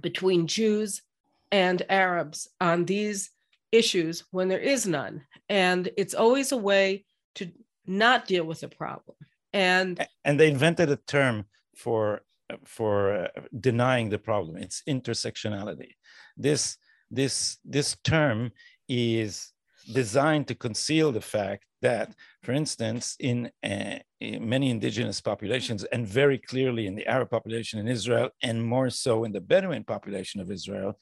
[0.00, 1.02] between Jews
[1.50, 3.30] and Arabs on these
[3.72, 5.22] issues when there is none.
[5.48, 7.04] And it's always a way
[7.36, 7.50] to
[7.86, 9.16] not deal with the problem.
[9.52, 12.22] And and they invented a term for
[12.64, 14.56] for uh, denying the problem.
[14.56, 15.92] It's intersectionality.
[16.36, 16.76] This
[17.10, 18.52] this this term
[18.88, 19.52] is
[19.92, 26.06] designed to conceal the fact that, for instance, in, uh, in, many indigenous populations, and
[26.06, 30.40] very clearly in the Arab population in Israel, and more so in the Bedouin population
[30.40, 30.98] of Israel,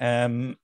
[0.00, 0.56] um,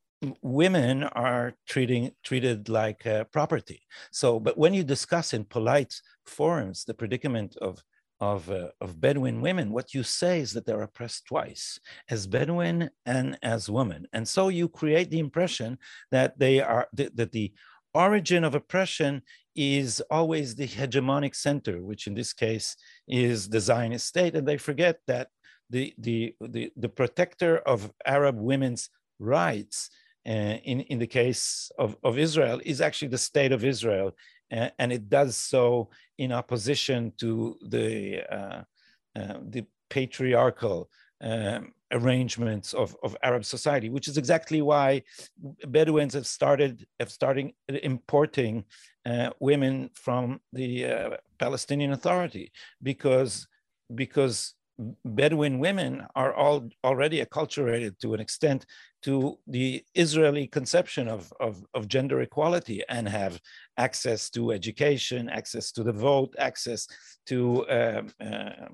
[0.43, 3.83] women are treating treated like uh, property.
[4.11, 7.83] So, but when you discuss in polite forums the predicament of
[8.21, 12.91] of, uh, of Bedouin women, what you say is that they're oppressed twice, as Bedouin
[13.05, 14.07] and as women.
[14.13, 15.79] And so you create the impression
[16.11, 17.53] that they are that the
[17.95, 19.23] origin of oppression
[19.55, 24.35] is always the hegemonic center, which in this case is the Zionist state.
[24.35, 25.29] And they forget that
[25.71, 29.91] the, the, the, the protector of Arab women's rights
[30.27, 34.17] uh, in, in the case of, of Israel is actually the state of Israel.
[34.51, 38.63] And it does so in opposition to the, uh,
[39.17, 40.89] uh the patriarchal
[41.21, 45.03] um, arrangements of, of Arab society, which is exactly why
[45.67, 48.65] Bedouins have started have starting importing
[49.07, 53.47] uh, women from the uh, Palestinian Authority because
[53.95, 54.55] because
[55.05, 58.67] Bedouin women are all already acculturated to an extent
[59.03, 63.41] to the Israeli conception of, of, of, gender equality and have
[63.77, 66.89] access to education, access to the vote, access
[67.27, 68.67] to um, uh,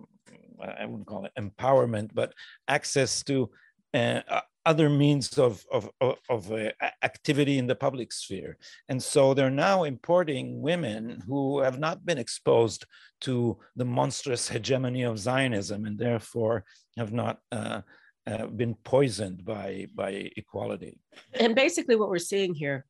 [0.62, 2.34] I wouldn't call it empowerment, but
[2.68, 3.50] access to
[3.94, 6.70] uh, other means of, of, of, of uh,
[7.03, 8.59] activity in the public sphere.
[8.88, 12.85] And so they're now importing women who have not been exposed
[13.22, 16.64] to the monstrous hegemony of Zionism and therefore
[16.96, 17.81] have not uh,
[18.26, 20.98] uh, been poisoned by, by equality.
[21.35, 22.85] And basically, what we're seeing here,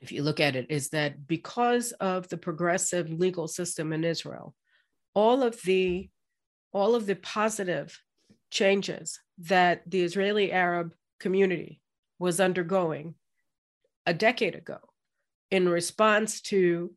[0.00, 4.54] if you look at it, is that because of the progressive legal system in Israel,
[5.14, 6.08] all of the
[6.74, 8.00] all of the positive
[8.50, 11.80] changes that the Israeli Arab community
[12.18, 13.14] was undergoing
[14.06, 14.78] a decade ago
[15.50, 16.92] in response to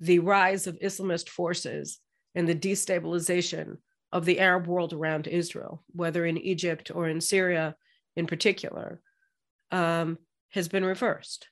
[0.00, 1.98] the rise of Islamist forces
[2.34, 3.78] and the destabilization
[4.12, 7.76] of the Arab world around Israel, whether in Egypt or in Syria
[8.16, 9.00] in particular,
[9.72, 10.18] um,
[10.50, 11.48] has been reversed.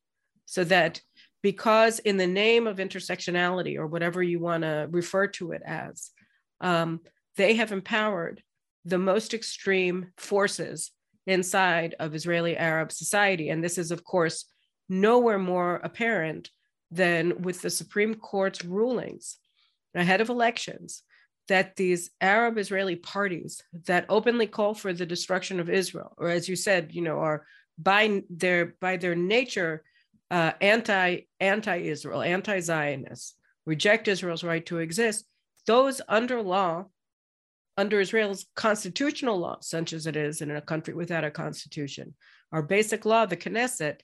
[0.46, 1.00] So that
[1.42, 6.10] because in the name of intersectionality or whatever you want to refer to it as
[6.60, 7.00] um,
[7.36, 8.42] they have empowered
[8.84, 10.90] the most extreme forces
[11.26, 14.46] inside of israeli arab society and this is of course
[14.88, 16.50] nowhere more apparent
[16.90, 19.38] than with the supreme court's rulings
[19.94, 21.02] ahead of elections
[21.48, 26.48] that these Arab Israeli parties that openly call for the destruction of Israel, or as
[26.48, 27.44] you said, you know, are
[27.78, 29.82] by their by their nature
[30.30, 33.34] uh, anti anti Israel, anti Zionists,
[33.66, 35.26] reject Israel's right to exist.
[35.66, 36.86] Those under law,
[37.76, 42.14] under Israel's constitutional law, such as it is in a country without a constitution,
[42.52, 44.00] our basic law, the Knesset,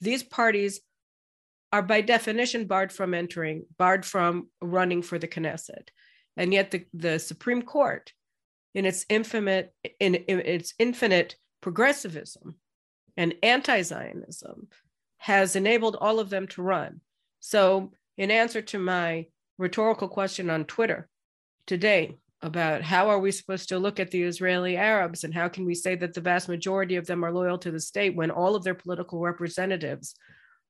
[0.00, 0.80] these parties
[1.72, 5.88] are by definition barred from entering, barred from running for the Knesset.
[6.36, 8.12] And yet the, the Supreme Court,
[8.74, 12.56] in its infinite, in, in its infinite progressivism
[13.16, 14.68] and anti-Zionism,
[15.18, 17.00] has enabled all of them to run.
[17.40, 19.26] So, in answer to my
[19.58, 21.08] rhetorical question on Twitter
[21.66, 25.64] today about how are we supposed to look at the Israeli Arabs and how can
[25.64, 28.56] we say that the vast majority of them are loyal to the state when all
[28.56, 30.14] of their political representatives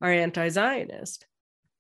[0.00, 1.26] are anti Zionist?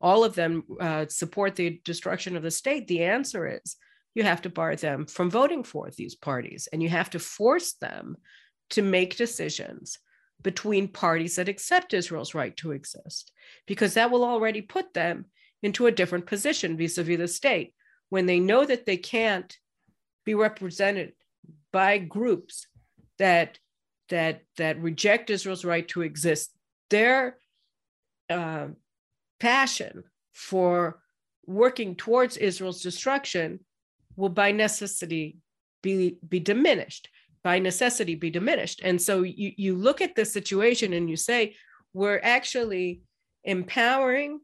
[0.02, 3.76] all of them uh, support the destruction of the state, the answer is
[4.14, 7.74] you have to bar them from voting for these parties and you have to force
[7.74, 8.16] them
[8.70, 9.98] to make decisions
[10.42, 13.30] between parties that accept Israel's right to exist,
[13.66, 15.26] because that will already put them
[15.62, 17.72] into a different position vis a vis the state
[18.08, 19.56] when they know that they can't
[20.24, 21.12] be represented
[21.72, 22.66] by groups
[23.18, 23.58] that
[24.08, 26.50] that that reject Israel's right to exist.
[26.90, 27.38] Their
[28.28, 28.68] uh,
[29.40, 31.00] passion for
[31.46, 33.60] working towards Israel's destruction
[34.16, 35.38] will by necessity
[35.82, 37.08] be, be diminished,
[37.42, 38.80] by necessity be diminished.
[38.84, 41.56] And so you, you look at the situation and you say,
[41.92, 43.02] we're actually
[43.44, 44.40] empowering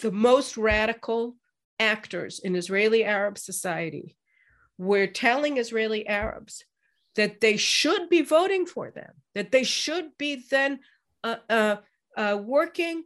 [0.00, 1.36] the most radical
[1.78, 4.16] actors in Israeli Arab society.
[4.80, 6.64] We're telling Israeli Arabs
[7.14, 10.80] that they should be voting for them, that they should be then
[11.22, 11.76] uh, uh,
[12.16, 13.04] uh, working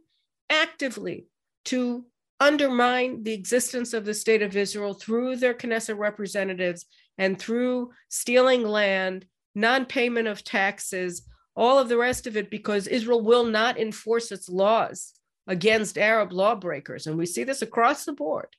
[0.49, 1.27] actively
[1.65, 2.05] to
[2.39, 6.85] undermine the existence of the state of Israel through their Knesset representatives
[7.17, 12.87] and through stealing land, non payment of taxes, all of the rest of it, because
[12.87, 15.11] Israel will not enforce its laws
[15.45, 17.05] against Arab lawbreakers.
[17.05, 18.55] And we see this across the board,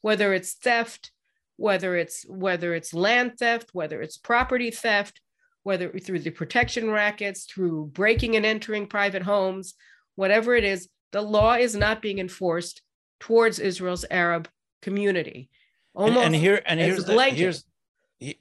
[0.00, 1.12] whether it's theft,
[1.58, 5.20] whether it's whether it's land theft, whether it's property theft,
[5.64, 9.74] whether through the protection rackets, through breaking and entering private homes,
[10.14, 12.80] whatever it is, the law is not being enforced
[13.18, 14.48] towards Israel's Arab
[14.82, 15.50] community.
[15.94, 17.64] Almost and, and here and here's the, here's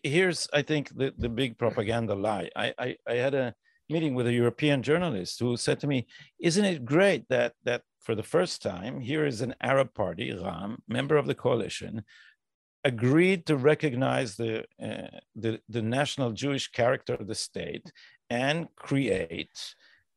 [0.03, 2.49] here's I think the, the big propaganda lie.
[2.56, 3.56] I, I I had a
[3.89, 6.06] meeting with a European journalist who said to me,
[6.39, 10.77] "Isn't it great that that for the first time here is an Arab party, Ra'am,
[10.88, 12.03] member of the coalition,
[12.91, 14.54] agreed to recognize the,
[14.88, 17.88] uh, the, the national Jewish character of the state
[18.30, 19.58] and create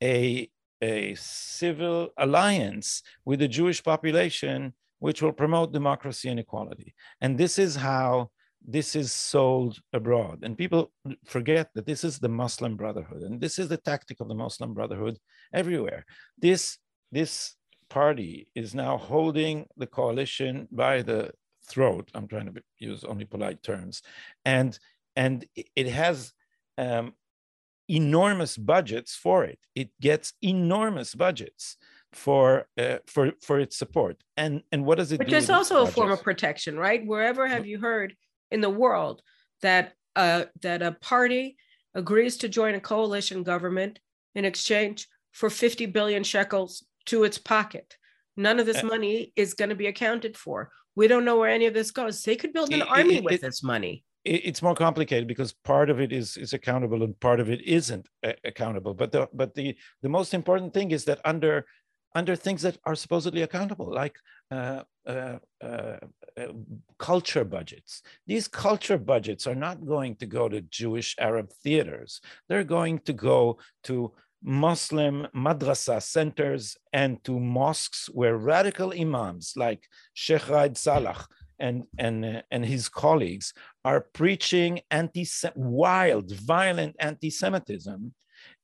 [0.03, 0.51] a
[0.83, 6.95] a civil alliance with the Jewish population, which will promote democracy and equality.
[7.21, 8.31] And this is how
[8.77, 10.37] this is sold abroad.
[10.43, 10.83] And people
[11.27, 14.75] forget that this is the Muslim Brotherhood, and this is the tactic of the Muslim
[14.75, 15.19] Brotherhood
[15.53, 16.05] everywhere.
[16.39, 16.79] This,
[17.13, 17.57] this
[17.89, 21.33] party is now holding the coalition by the
[21.67, 22.11] throat.
[22.15, 24.03] I'm trying to use only polite terms.
[24.45, 24.79] And,
[25.17, 25.45] and
[25.77, 26.33] it has
[26.79, 27.15] um,
[27.89, 29.59] enormous budgets for it.
[29.75, 31.77] It gets enormous budgets
[32.13, 34.23] for uh, for for its support.
[34.37, 35.19] And and what does it?
[35.19, 37.05] Which is also a form of protection, right?
[37.05, 38.15] Wherever have you heard
[38.51, 39.23] in the world
[39.63, 41.57] that uh, that a party
[41.95, 43.99] agrees to join a coalition government
[44.35, 47.97] in exchange for 50 billion shekels to its pocket?
[48.37, 50.71] None of this uh, money is going to be accounted for.
[51.01, 52.23] We don't know where any of this goes.
[52.23, 54.05] They could build an it, army it, with it, this money.
[54.23, 58.07] it's more complicated because part of it is is accountable and part of it isn't
[58.45, 58.93] accountable.
[58.93, 59.69] But the but the
[60.03, 61.65] the most important thing is that under
[62.15, 64.17] under things that are supposedly accountable like
[64.51, 65.97] uh, uh, uh,
[66.41, 66.53] uh
[66.99, 68.03] culture budgets.
[68.27, 72.21] These culture budgets are not going to go to jewish arab theaters.
[72.47, 74.13] They're going to go to
[74.43, 81.27] Muslim madrasa centers and to mosques where radical imams like Sheikh Raed Salah
[81.59, 83.53] and, and, uh, and his colleagues
[83.85, 88.15] are preaching anti wild, violent anti Semitism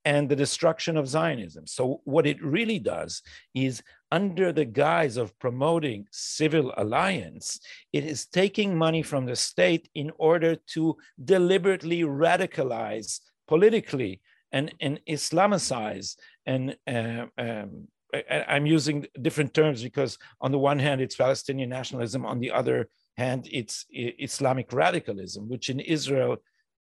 [0.07, 1.67] and the destruction of Zionism.
[1.67, 3.23] So, what it really does
[3.55, 7.59] is, under the guise of promoting civil alliance,
[7.93, 14.21] it is taking money from the state in order to deliberately radicalize politically
[14.53, 16.17] and, and Islamicize
[16.47, 21.69] and uh, um, I, am using different terms because on the one hand it's Palestinian
[21.69, 26.37] nationalism, on the other hand it's Islamic radicalism, which in Israel,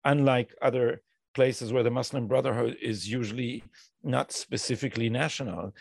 [0.06, 1.02] unlike other
[1.34, 3.64] places where the Muslim Brotherhood is usually
[4.04, 5.74] not specifically national,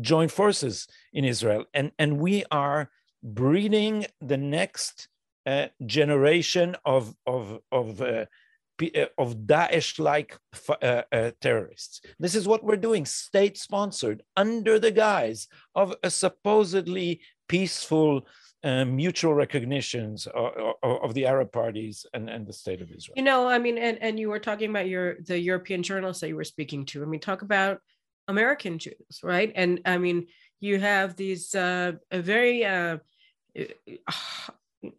[0.00, 2.90] join forces in Israel, and and we are
[3.22, 5.08] breeding the next
[5.46, 8.26] uh, generation of of of uh,
[9.18, 12.00] of Daesh-like uh, uh, terrorists.
[12.18, 18.26] This is what we're doing, state-sponsored, under the guise of a supposedly peaceful
[18.64, 23.12] uh, mutual recognitions of, of, the Arab parties and, and the state of Israel.
[23.14, 26.28] You know, I mean, and, and you were talking about your the European journalists that
[26.28, 27.02] you were speaking to.
[27.02, 27.80] I mean, talk about
[28.26, 29.52] American Jews, right?
[29.54, 30.28] And I mean,
[30.60, 32.98] you have these uh, very uh,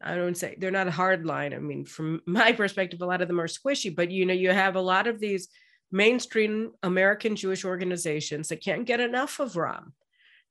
[0.05, 1.53] I don't say they're not a hard line.
[1.53, 4.51] I mean, from my perspective, a lot of them are squishy, but you know, you
[4.51, 5.47] have a lot of these
[5.91, 9.93] mainstream American Jewish organizations that can't get enough of Ra'am,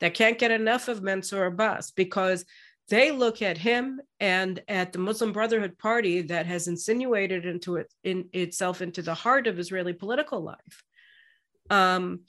[0.01, 2.45] that can't get enough of Mansour Abbas because
[2.89, 7.93] they look at him and at the Muslim Brotherhood Party that has insinuated into it
[8.03, 10.85] in itself into the heart of Israeli political life.
[11.71, 12.21] Um,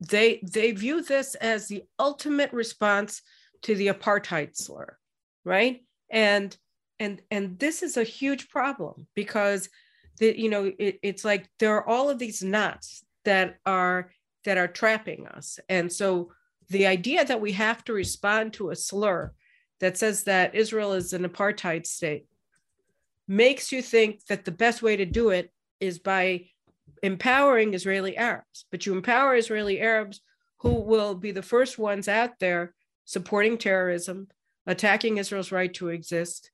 [0.00, 3.22] they they view this as the ultimate response
[3.62, 4.98] to the apartheid slur
[5.44, 5.82] right?
[6.10, 6.56] And
[6.98, 9.68] and and this is a huge problem because
[10.18, 14.10] the, you know it, it's like there are all of these knots that are
[14.44, 15.58] that are trapping us.
[15.68, 16.32] And so
[16.68, 19.32] the idea that we have to respond to a slur
[19.80, 22.26] that says that israel is an apartheid state
[23.26, 26.46] makes you think that the best way to do it is by
[27.02, 28.66] empowering israeli arabs.
[28.70, 30.20] But you empower israeli arabs
[30.58, 32.74] who will be the first ones out there
[33.04, 34.28] supporting terrorism
[34.66, 36.50] attacking Israel's right to exist,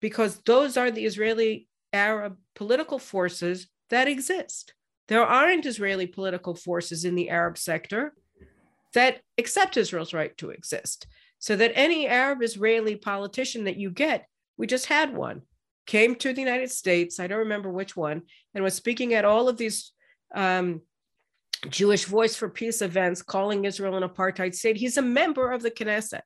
[0.00, 4.74] because those are the Israeli Arab political forces that exist.
[5.08, 8.12] There aren't Israeli political forces in the Arab sector
[8.94, 11.06] that accept Israel's right to exist.
[11.38, 14.26] So that any Arab Israeli politician that you get,
[14.56, 15.42] we just had one,
[15.86, 18.22] came to the United States, I don't remember which one,
[18.54, 19.92] and was speaking at all of these
[20.34, 20.82] um,
[21.70, 24.76] Jewish Voice for Peace events calling Israel an apartheid state.
[24.76, 26.20] He's a member of the Knesset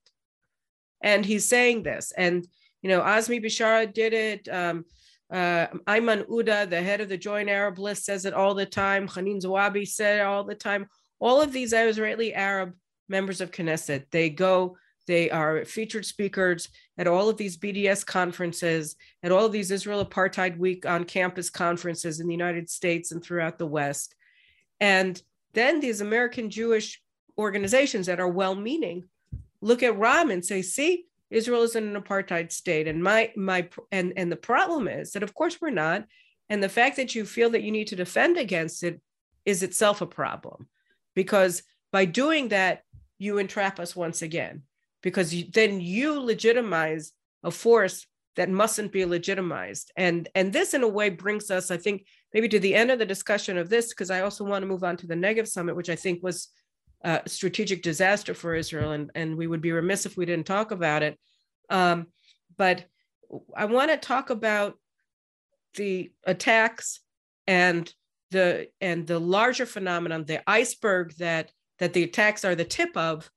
[1.02, 2.12] and he's saying this.
[2.16, 2.46] And
[2.82, 4.48] you know, Azmi Bishara did it.
[4.48, 4.84] Um,
[5.30, 9.08] uh, Ayman Odeh, the head of the Joint Arab List, says it all the time.
[9.08, 10.86] Hanin Zoabi said it all the time.
[11.20, 12.74] All of these Israeli Arab
[13.08, 14.76] members of Knesset, they go,
[15.06, 20.04] they are featured speakers at all of these BDS conferences, at all of these Israel
[20.04, 24.14] Apartheid Week on campus conferences in the United States and throughout the West.
[24.80, 25.20] And
[25.54, 27.00] then these American Jewish
[27.38, 29.04] organizations that are well meaning
[29.62, 32.86] look at Ra'am and say, see, Israel is in an apartheid state.
[32.86, 36.04] And my my and and the problem is that of course we're not.
[36.50, 39.00] And the fact that you feel that you need to defend against it
[39.46, 40.68] is itself a problem.
[41.14, 42.82] Because by doing that,
[43.18, 44.62] you entrap us once again.
[45.02, 48.06] Because you, then you legitimize a force
[48.36, 49.90] that mustn't be legitimized.
[49.96, 52.98] And and this in a way brings us, I think, maybe to the end of
[52.98, 55.76] the discussion of this, because I also want to move on to the Negev summit,
[55.76, 56.48] which I think was
[57.04, 60.70] uh, strategic disaster for Israel, and, and we would be remiss if we didn't talk
[60.70, 61.18] about it.
[61.68, 62.06] Um,
[62.56, 62.84] but
[63.56, 64.78] I want to talk about
[65.74, 67.00] the attacks
[67.46, 67.92] and
[68.30, 73.30] the and the larger phenomenon, the iceberg that that the attacks are the tip of,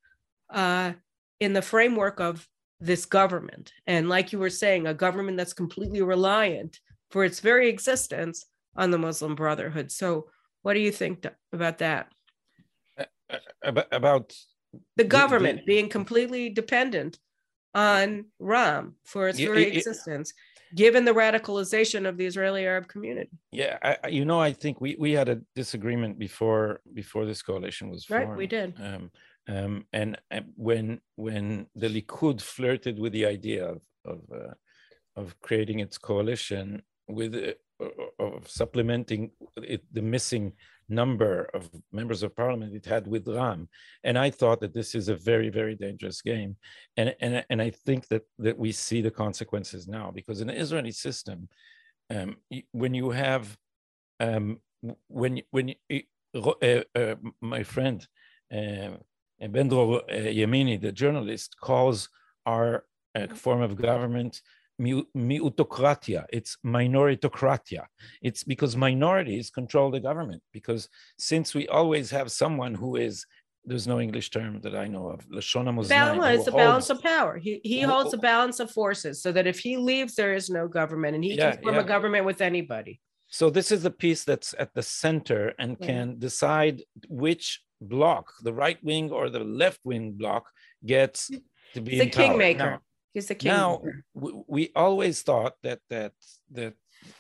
[0.52, 0.94] uh,
[1.40, 2.48] in the framework of
[2.80, 3.74] this government.
[3.88, 8.46] And like you were saying, a government that's completely reliant for its very existence
[8.76, 9.92] on the Muslim Brotherhood.
[9.92, 10.30] So,
[10.62, 12.12] what do you think about that?
[13.64, 14.34] About
[14.98, 17.20] the government the, the, being completely dependent
[17.74, 22.88] on Ra'am for its very it, existence, it, given the radicalization of the Israeli Arab
[22.88, 23.30] community.
[23.52, 27.90] Yeah, I, you know, I think we we had a disagreement before before this coalition
[27.90, 28.30] was formed.
[28.30, 28.74] Right, we did.
[28.80, 29.12] Um,
[29.48, 34.54] um, and, and when when the Likud flirted with the idea of of, uh,
[35.16, 37.86] of creating its coalition with uh,
[38.20, 40.54] of supplementing it, the missing
[40.90, 43.68] number of members of parliament it had with Ra'am.
[44.04, 46.56] And I thought that this is a very, very dangerous game.
[46.98, 50.60] And, and, and I think that, that we see the consequences now because in the
[50.60, 51.50] Israeli system,
[52.10, 52.38] um,
[52.72, 53.58] when you have,
[54.20, 54.60] um,
[55.08, 55.74] when, when
[56.36, 58.08] uh, uh, my friend,
[58.54, 58.92] uh,
[59.40, 62.10] Ben-Dror uh, Yemini, the journalist, calls
[62.46, 64.42] our uh, form of government
[64.80, 67.86] miutocratia, it's minoritocratia.
[68.22, 70.42] It's because minorities control the government.
[70.52, 73.26] Because since we always have someone who is,
[73.64, 77.38] there's no English term that I know of, Lashon Balance, it's the balance of power.
[77.38, 80.68] He, he holds a balance of forces so that if he leaves, there is no
[80.68, 81.82] government and he yeah, can form yeah.
[81.82, 83.02] a government with anybody.
[83.28, 88.54] So this is the piece that's at the center and can decide which block, the
[88.54, 90.46] right wing or the left wing block,
[90.86, 91.32] gets
[91.74, 92.72] to be the kingmaker.
[92.72, 92.80] Now,
[93.16, 93.60] He's the kingmaker.
[93.62, 93.82] Now
[94.14, 96.14] we, we always thought that that
[96.52, 96.74] that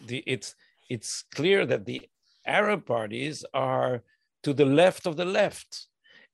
[0.05, 0.49] the it's
[0.89, 2.01] it's clear that the
[2.45, 4.03] Arab parties are
[4.43, 5.87] to the left of the left.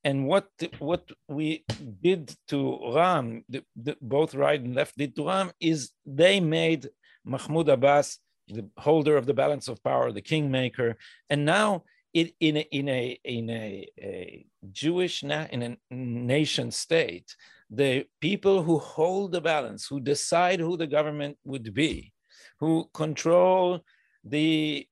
[0.03, 0.47] And what
[0.79, 1.63] what we
[2.07, 2.57] did to
[2.97, 6.89] Ra'am, the, the, both right and left did to Ra'am, is they made
[7.23, 10.97] Mahmoud Abbas the holder of the balance of power, the kingmaker,
[11.29, 11.83] and now
[12.13, 17.35] it, in a, in a in a, a Jewish na- in a nation state,
[17.71, 22.11] the people who hold the balance, who decide who the government would be,
[22.59, 23.79] who control
[24.23, 24.87] the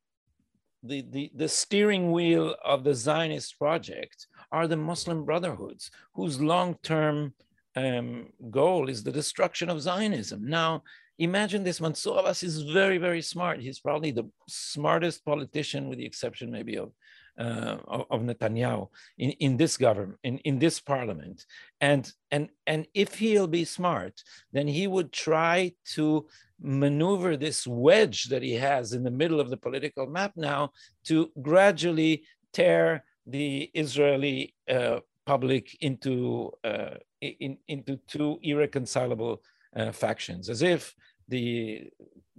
[0.82, 6.78] the, the, the steering wheel of the Zionist project are the Muslim brotherhoods, whose long
[6.84, 7.34] term
[7.76, 10.48] um, goal is the destruction of Zionism.
[10.48, 10.84] Now,
[11.18, 13.60] imagine this Mansour Abbas is very, very smart.
[13.60, 16.94] He's probably the smartest politician, with the exception maybe of
[17.40, 17.78] uh,
[18.10, 21.46] of Netanyahu in, in this government, in, in this parliament.
[21.80, 24.22] And, and, and if he'll be smart,
[24.52, 26.28] then he would try to
[26.62, 30.72] maneuver this wedge that he has in the middle of the political map now
[31.06, 39.42] to gradually tear the Israeli uh, public into, uh, in, into two irreconcilable
[39.76, 40.94] uh, factions, as if
[41.30, 41.90] the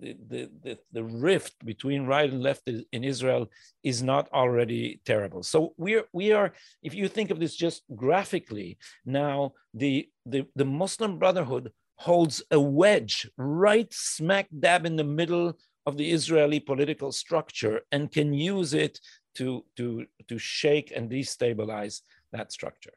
[0.00, 3.50] the, the, the, rift between right and left in Israel
[3.82, 5.42] is not already terrible.
[5.42, 10.64] So we're, we are, if you think of this just graphically, now the, the, the
[10.64, 17.12] Muslim Brotherhood holds a wedge right smack dab in the middle of the Israeli political
[17.12, 18.98] structure and can use it
[19.34, 22.00] to, to, to shake and destabilize
[22.32, 22.94] that structure.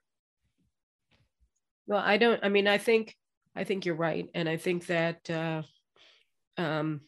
[1.86, 3.16] Well, I don't, I mean, I think,
[3.56, 4.30] I think you're right.
[4.34, 5.64] And I think that, uh,
[6.58, 7.02] um,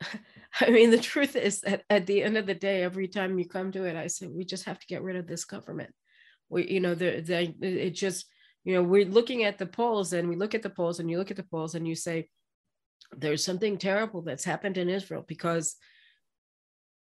[0.60, 3.48] I mean, the truth is that at the end of the day, every time you
[3.48, 5.94] come to it, I say we just have to get rid of this government.
[6.48, 8.26] We, you know, the, the it just,
[8.64, 11.18] you know, we're looking at the polls and we look at the polls and you
[11.18, 12.28] look at the polls and you say,
[13.16, 15.76] there's something terrible that's happened in Israel because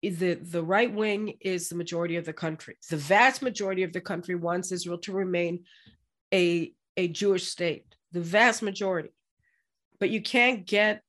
[0.01, 2.77] the the right wing is the majority of the country.
[2.89, 5.65] The vast majority of the country wants Israel to remain
[6.33, 7.85] a a Jewish state.
[8.11, 9.09] The vast majority
[9.99, 11.03] but you can't get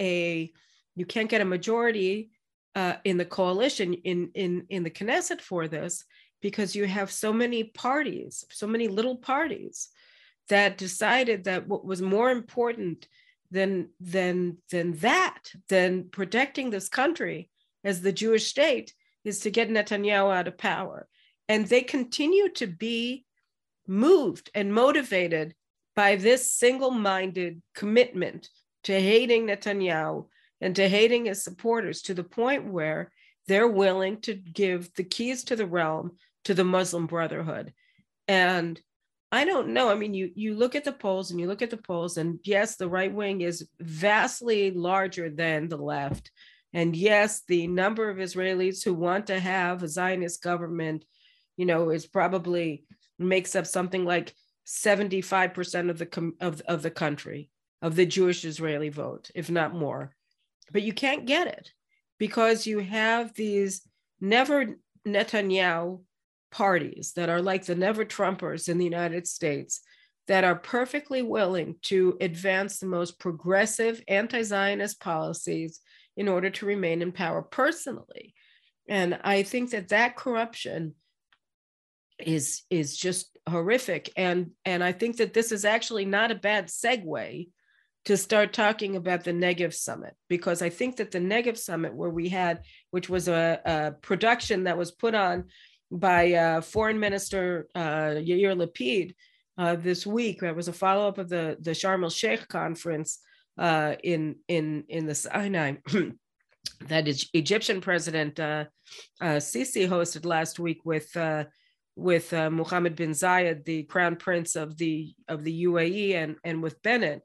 [0.00, 0.52] a
[0.94, 2.30] you can't get a majority
[2.74, 6.04] uh, in the coalition in in in the Knesset for this
[6.40, 9.88] because you have so many parties, so many little parties
[10.48, 13.06] that decided that what was more important
[13.50, 15.38] than than than that
[15.68, 17.48] than protecting this country
[17.84, 18.92] as the Jewish state
[19.24, 21.08] is to get Netanyahu out of power,
[21.48, 23.24] and they continue to be
[23.86, 25.54] moved and motivated
[25.94, 28.48] by this single minded commitment
[28.84, 30.26] to hating Netanyahu
[30.60, 33.10] and to hating his supporters to the point where
[33.48, 36.12] they're willing to give the keys to the realm
[36.44, 37.72] to the Muslim Brotherhood.
[38.28, 38.80] And
[39.30, 39.88] I don't know.
[39.90, 42.38] I mean, you you look at the polls and you look at the polls, and
[42.44, 46.30] yes, the right wing is vastly larger than the left.
[46.74, 51.04] And yes, the number of Israelis who want to have a Zionist government,
[51.56, 52.84] you know, is probably
[53.18, 54.34] makes up something like
[54.66, 57.50] 75% of the of, of the country
[57.80, 60.14] of the Jewish Israeli vote, if not more.
[60.70, 61.70] But you can't get it
[62.18, 63.82] because you have these
[64.20, 66.00] never Netanyahu
[66.52, 69.80] parties that are like the never Trumpers in the United States
[70.28, 75.80] that are perfectly willing to advance the most progressive anti Zionist policies
[76.16, 78.34] in order to remain in power personally.
[78.88, 80.94] And I think that that corruption
[82.18, 86.66] is is just horrific and and i think that this is actually not a bad
[86.66, 87.46] segue
[88.04, 92.10] to start talking about the Negev Summit because I think that the Negev Summit, where
[92.10, 95.44] we had, which was a, a production that was put on
[95.90, 99.14] by uh, Foreign Minister uh, Yair Lapid
[99.56, 103.18] uh, this week, that was a follow up of the the Sharm el Sheikh conference
[103.58, 105.74] uh, in in in the Sinai.
[106.88, 108.64] that Egyptian President uh,
[109.20, 111.16] uh, Sisi hosted last week with
[111.96, 116.62] with uh, Mohammed bin Zayed, the crown prince of the of the UAE, and and
[116.62, 117.22] with Bennett.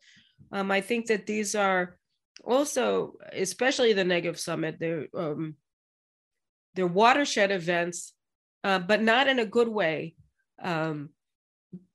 [0.51, 1.97] Um, I think that these are
[2.43, 5.55] also, especially the Negev Summit, they're um,
[6.75, 8.13] they're watershed events,
[8.63, 10.15] uh, but not in a good way,
[10.61, 11.09] um,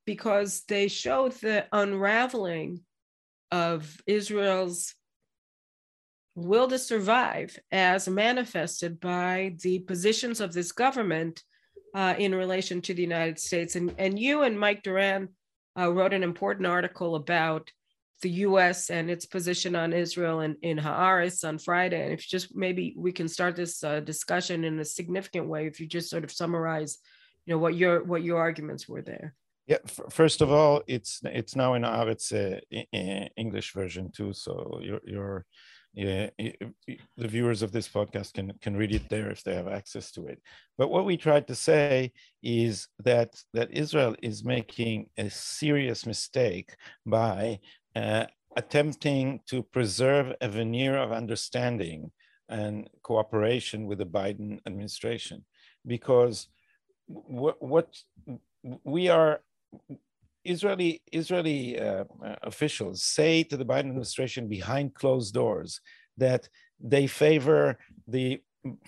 [0.06, 2.80] because they show the unraveling
[3.50, 4.94] of Israel's
[6.34, 11.42] will to survive as manifested by the positions of this government
[11.94, 13.76] uh, in relation to the United States.
[13.76, 15.28] And, and you and Mike Doran
[15.78, 17.70] uh, wrote an important article about
[18.22, 18.88] the U.S.
[18.88, 22.02] and its position on Israel and in Haaretz on Friday.
[22.04, 25.80] And if just maybe we can start this uh, discussion in a significant way, if
[25.80, 26.98] you just sort of summarize,
[27.46, 29.34] you know, what your what your arguments were there.
[29.66, 29.78] Yeah,
[30.10, 32.60] first of all, it's it's now in Haaretz uh,
[33.36, 35.46] English version too, so your your
[35.94, 40.10] yeah, the viewers of this podcast can can read it there if they have access
[40.12, 40.40] to it.
[40.78, 42.12] But what we tried to say
[42.42, 46.74] is that that Israel is making a serious mistake
[47.04, 47.60] by
[47.94, 48.24] uh,
[48.56, 52.10] attempting to preserve a veneer of understanding
[52.48, 55.44] and cooperation with the Biden administration,
[55.86, 56.48] because
[57.06, 57.88] what, what
[58.84, 59.40] we are
[60.44, 62.04] Israeli Israeli uh,
[62.42, 65.80] officials say to the Biden administration behind closed doors
[66.16, 66.48] that
[66.80, 68.40] they favor the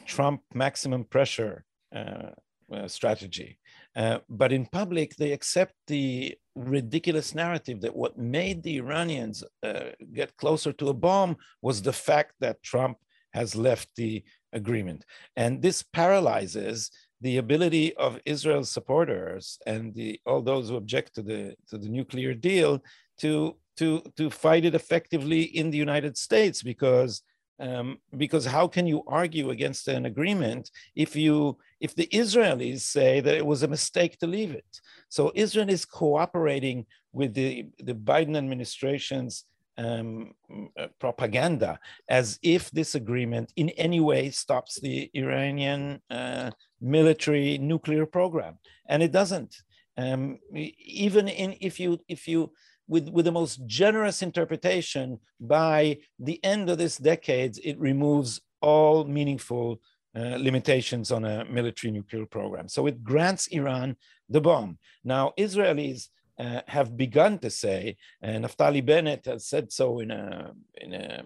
[0.07, 2.31] Trump maximum pressure uh,
[2.73, 3.59] uh, strategy,
[3.97, 9.91] uh, but in public they accept the ridiculous narrative that what made the Iranians uh,
[10.13, 12.99] get closer to a bomb was the fact that Trump
[13.33, 15.05] has left the agreement,
[15.37, 16.91] and this paralyzes
[17.21, 21.89] the ability of Israel's supporters and the, all those who object to the, to the
[21.89, 22.83] nuclear deal
[23.21, 27.23] to, to, to fight it effectively in the United States because
[27.61, 33.21] um, because how can you argue against an agreement if you if the Israelis say
[33.21, 34.81] that it was a mistake to leave it?
[35.09, 39.45] So Israel is cooperating with the, the Biden administration's
[39.79, 40.33] um,
[40.79, 46.51] uh, propaganda as if this agreement in any way stops the Iranian uh,
[46.81, 48.59] military nuclear program,
[48.89, 49.57] and it doesn't.
[49.97, 52.53] Um, even in if you if you
[52.87, 59.05] with, with the most generous interpretation, by the end of this decade, it removes all
[59.05, 59.81] meaningful
[60.17, 62.69] uh, limitations on a military nuclear program.
[62.69, 63.97] So it grants Iran
[64.29, 64.79] the bomb.
[65.03, 66.09] Now, Israelis
[66.39, 71.25] uh, have begun to say, and Naftali Bennett has said so in a, in a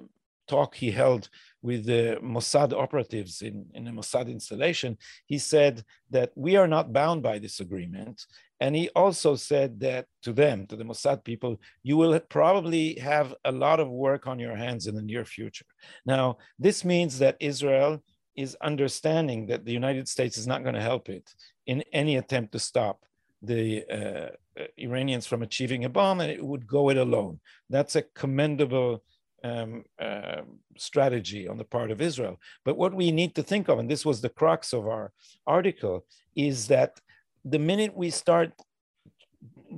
[0.49, 1.29] talk he held
[1.63, 4.97] with the Mossad operatives in, in a Mossad installation,
[5.27, 8.25] he said that we are not bound by this agreement.
[8.61, 13.35] And he also said that to them, to the Mossad people, you will probably have
[13.45, 15.67] a lot of work on your hands in the near future.
[16.05, 18.03] Now, this means that Israel
[18.37, 21.29] is understanding that the United States is not going to help it
[21.67, 23.05] in any attempt to stop
[23.43, 27.41] the uh, Iranians from achieving a bomb, and it would go it alone.
[27.70, 29.03] That's a commendable
[29.45, 30.43] um, uh,
[30.76, 32.41] strategy on the part of Israel.
[32.64, 35.12] But what we need to think of, and this was the crux of our
[35.47, 37.01] article, is that
[37.45, 38.53] the minute we start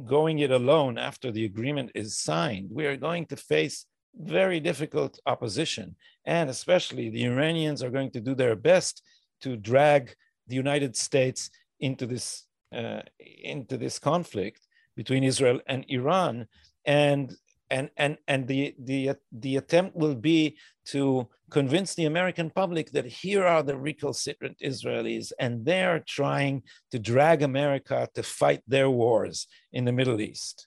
[0.07, 3.87] going it alone after the agreement is signed, we are going to face
[4.17, 5.95] very difficult opposition.
[6.25, 9.03] And especially the Iranians are going to do their best
[9.43, 10.15] to drag
[10.47, 11.51] the United States
[11.81, 14.67] into this, uh, into this conflict
[14.97, 16.47] between Israel and Iran.
[16.85, 17.35] And
[17.71, 20.57] and and and the the the attempt will be
[20.87, 26.99] to convince the American public that here are the recalcitrant Israelis and they're trying to
[26.99, 30.67] drag America to fight their wars in the Middle East.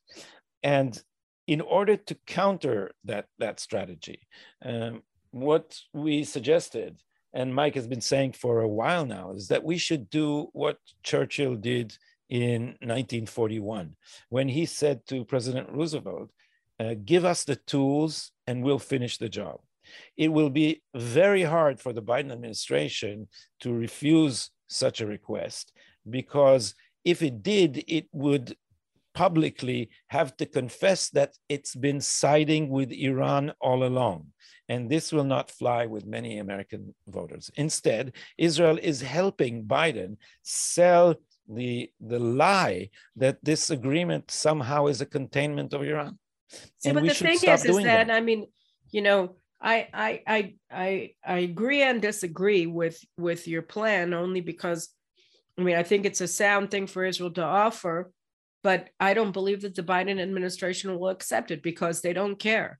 [0.61, 1.01] And
[1.47, 4.19] in order to counter that that strategy,
[4.63, 7.01] um, what we suggested,
[7.33, 10.77] and Mike has been saying for a while now, is that we should do what
[11.03, 11.97] Churchill did
[12.29, 13.95] in 1941
[14.29, 16.31] when he said to President Roosevelt
[16.79, 19.59] uh, give us the tools and we'll finish the job.
[20.17, 23.27] It will be very hard for the Biden administration
[23.59, 25.73] to refuse such a request
[26.09, 26.73] because
[27.05, 28.55] if it did, it would
[29.13, 34.27] publicly have to confess that it's been siding with Iran all along.
[34.69, 37.51] And this will not fly with many American voters.
[37.55, 41.15] Instead, Israel is helping Biden sell
[41.49, 46.17] the, the lie that this agreement somehow is a containment of Iran.
[46.49, 48.47] See, and but the thing is, is that, that I mean,
[48.91, 54.41] you know, I, I I I I agree and disagree with with your plan only
[54.41, 54.89] because
[55.57, 58.11] I mean I think it's a sound thing for Israel to offer,
[58.61, 62.79] but I don't believe that the Biden administration will accept it because they don't care.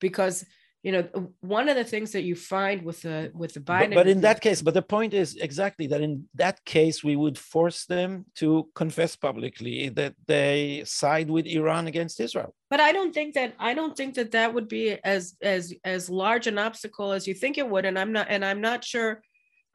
[0.00, 0.44] Because
[0.82, 4.04] you know one of the things that you find with the with the biden but,
[4.04, 7.36] but, in that case but the point is exactly that in that case we would
[7.36, 12.54] force them to confess publicly that they side with iran against israel.
[12.70, 16.08] But i don't think that i don't think that that would be as as as
[16.08, 19.22] large an obstacle as you think it would and i'm not and i'm not sure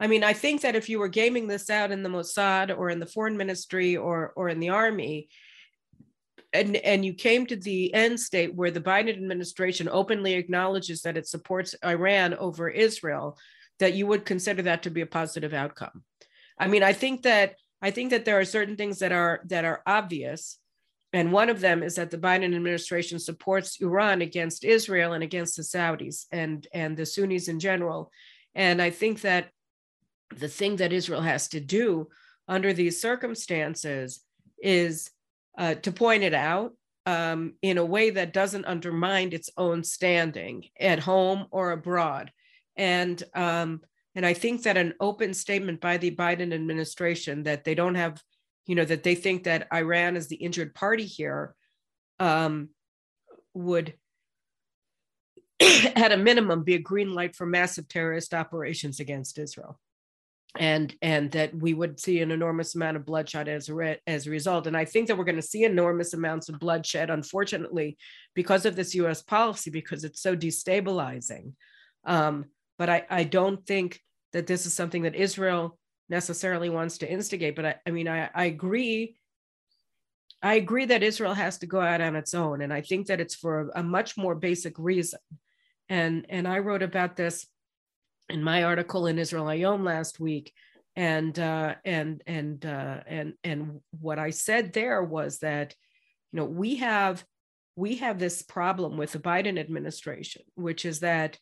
[0.00, 2.90] i mean i think that if you were gaming this out in the mossad or
[2.90, 5.28] in the foreign ministry or or in the army
[6.56, 11.16] and and you came to the end state where the Biden administration openly acknowledges that
[11.16, 13.38] it supports Iran over Israel,
[13.78, 16.02] that you would consider that to be a positive outcome.
[16.58, 19.64] I mean, I think that I think that there are certain things that are that
[19.64, 20.58] are obvious,
[21.12, 25.56] and one of them is that the Biden administration supports Iran against Israel and against
[25.56, 28.10] the Saudis and, and the Sunnis in general.
[28.54, 29.50] And I think that
[30.36, 32.08] the thing that Israel has to do
[32.48, 34.20] under these circumstances
[34.62, 35.10] is
[35.56, 36.72] uh, to point it out
[37.06, 42.32] um, in a way that doesn't undermine its own standing at home or abroad.
[42.76, 43.80] And um,
[44.14, 48.22] and I think that an open statement by the Biden administration that they don't have,
[48.66, 51.54] you know, that they think that Iran is the injured party here
[52.18, 52.70] um,
[53.52, 53.92] would,
[55.60, 59.78] at a minimum, be a green light for massive terrorist operations against Israel
[60.58, 64.26] and and that we would see an enormous amount of bloodshed as a re- as
[64.26, 64.66] a result.
[64.66, 67.96] And i think that we're going to see enormous amounts of bloodshed unfortunately
[68.34, 71.52] because of this us policy because it's so destabilizing.
[72.04, 72.46] Um,
[72.78, 74.00] but I, I don't think
[74.32, 75.78] that this is something that israel
[76.08, 79.16] necessarily wants to instigate but i, I mean I, I agree
[80.42, 83.20] i agree that israel has to go out on its own and i think that
[83.20, 85.20] it's for a, a much more basic reason.
[85.88, 87.46] And and i wrote about this
[88.28, 90.52] in my article in Israel Hayom last week,
[90.94, 95.74] and uh, and and uh, and and what I said there was that
[96.32, 97.24] you know we have
[97.76, 101.38] we have this problem with the Biden administration, which is that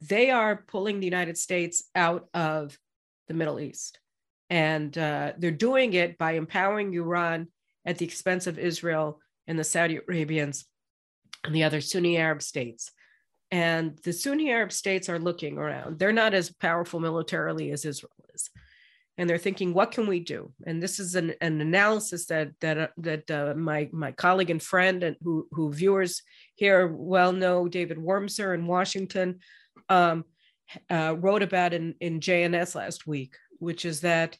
[0.00, 2.78] they are pulling the United States out of
[3.28, 4.00] the Middle East,
[4.48, 7.48] and uh, they're doing it by empowering Iran
[7.84, 10.64] at the expense of Israel and the Saudi Arabians
[11.44, 12.90] and the other Sunni Arab states.
[13.50, 15.98] And the Sunni Arab states are looking around.
[15.98, 18.50] They're not as powerful militarily as Israel is.
[19.18, 20.52] And they're thinking, what can we do?
[20.66, 24.62] And this is an, an analysis that that uh, that uh, my my colleague and
[24.62, 26.22] friend and who who viewers
[26.54, 29.40] here well know, David Wurmser in Washington,
[29.88, 30.24] um,
[30.88, 34.38] uh, wrote about in in JNS last week, which is that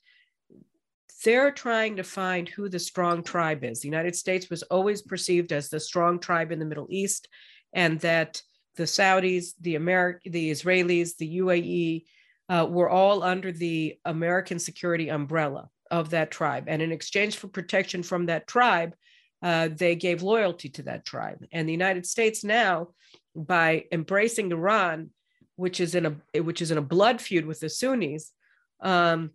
[1.25, 3.81] they're trying to find who the strong tribe is.
[3.81, 7.29] The United States was always perceived as the strong tribe in the Middle East,
[7.75, 8.41] and that
[8.77, 12.05] the Saudis, the Ameri- the Israelis, the UAE
[12.49, 16.65] uh, were all under the American security umbrella of that tribe.
[16.67, 18.95] And in exchange for protection from that tribe,
[19.43, 21.45] uh, they gave loyalty to that tribe.
[21.53, 22.89] And the United States now,
[23.35, 25.11] by embracing Iran,
[25.57, 28.33] which is in a which is in a blood feud with the Sunnis,
[28.81, 29.31] um,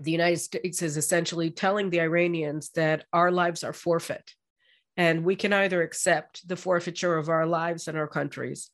[0.00, 4.30] the United States is essentially telling the Iranians that our lives are forfeit
[4.96, 8.70] and we can either accept the forfeiture of our lives and our countries,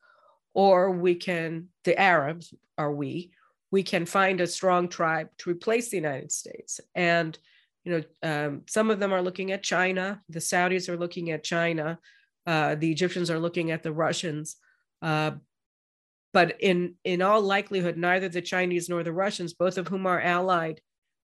[0.55, 3.33] or we can, the Arabs are we,
[3.70, 6.81] we can find a strong tribe to replace the United States.
[6.95, 7.37] And,
[7.85, 11.43] you know, um, some of them are looking at China, the Saudis are looking at
[11.43, 11.99] China,
[12.47, 14.57] uh, the Egyptians are looking at the Russians.
[15.01, 15.33] Uh,
[16.33, 20.20] but in, in all likelihood, neither the Chinese nor the Russians, both of whom are
[20.20, 20.81] allied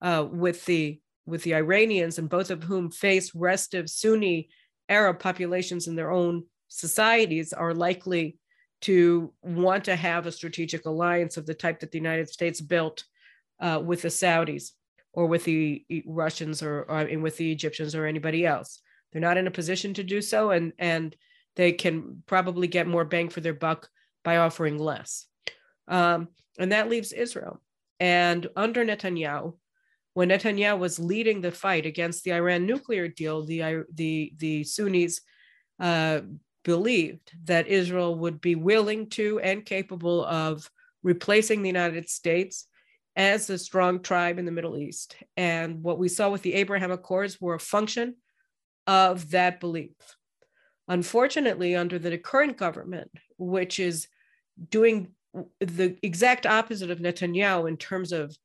[0.02, 4.48] uh, with the with the Iranians, and both of whom face restive Sunni
[4.88, 8.38] Arab populations in their own societies are likely
[8.82, 13.04] to want to have a strategic alliance of the type that the United States built
[13.60, 14.72] uh, with the Saudis
[15.12, 18.80] or with the Russians or, or with the Egyptians or anybody else.
[19.12, 21.14] They're not in a position to do so, and and
[21.54, 23.88] they can probably get more bang for their buck
[24.24, 25.26] by offering less.
[25.86, 26.28] Um,
[26.58, 27.60] and that leaves Israel.
[28.00, 29.54] And under Netanyahu,
[30.14, 35.20] when Netanyahu was leading the fight against the Iran nuclear deal, the the the Sunnis
[35.80, 36.20] uh,
[36.64, 40.70] believed that Israel would be willing to and capable of
[41.02, 42.66] replacing the United States
[43.16, 45.16] as a strong tribe in the Middle East.
[45.36, 48.16] And what we saw with the Abraham Accords were a function
[48.86, 49.92] of that belief.
[50.88, 54.08] Unfortunately, under the current government, which is
[54.68, 55.08] doing
[55.60, 58.36] the exact opposite of Netanyahu in terms of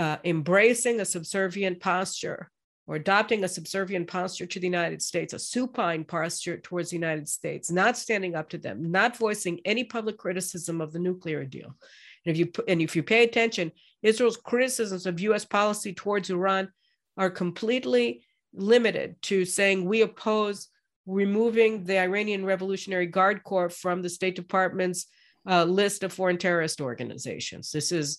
[0.00, 2.50] uh, embracing a subservient posture
[2.86, 7.28] or adopting a subservient posture to the United States, a supine posture towards the United
[7.28, 11.76] States, not standing up to them, not voicing any public criticism of the nuclear deal.
[12.24, 13.72] And if you and if you pay attention,
[14.02, 15.44] Israel's criticisms of U.S.
[15.44, 16.70] policy towards Iran
[17.18, 18.24] are completely
[18.54, 20.68] limited to saying we oppose
[21.04, 25.08] removing the Iranian Revolutionary Guard Corps from the State Department's
[25.46, 27.70] uh, list of foreign terrorist organizations.
[27.70, 28.18] This is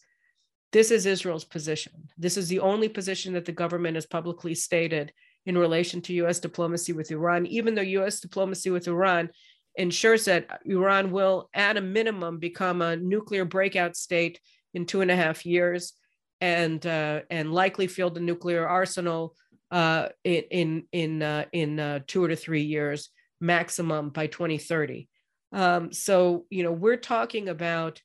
[0.72, 1.94] this is Israel's position.
[2.18, 5.12] This is the only position that the government has publicly stated
[5.46, 9.30] in relation to US diplomacy with Iran, even though US diplomacy with Iran
[9.76, 14.40] ensures that Iran will, at a minimum, become a nuclear breakout state
[14.74, 15.94] in two and a half years
[16.40, 19.36] and, uh, and likely field a nuclear arsenal
[19.72, 23.10] uh, in, in, uh, in uh, two or three years
[23.40, 25.08] maximum by 2030.
[25.54, 28.02] Um, so, you know, we're talking about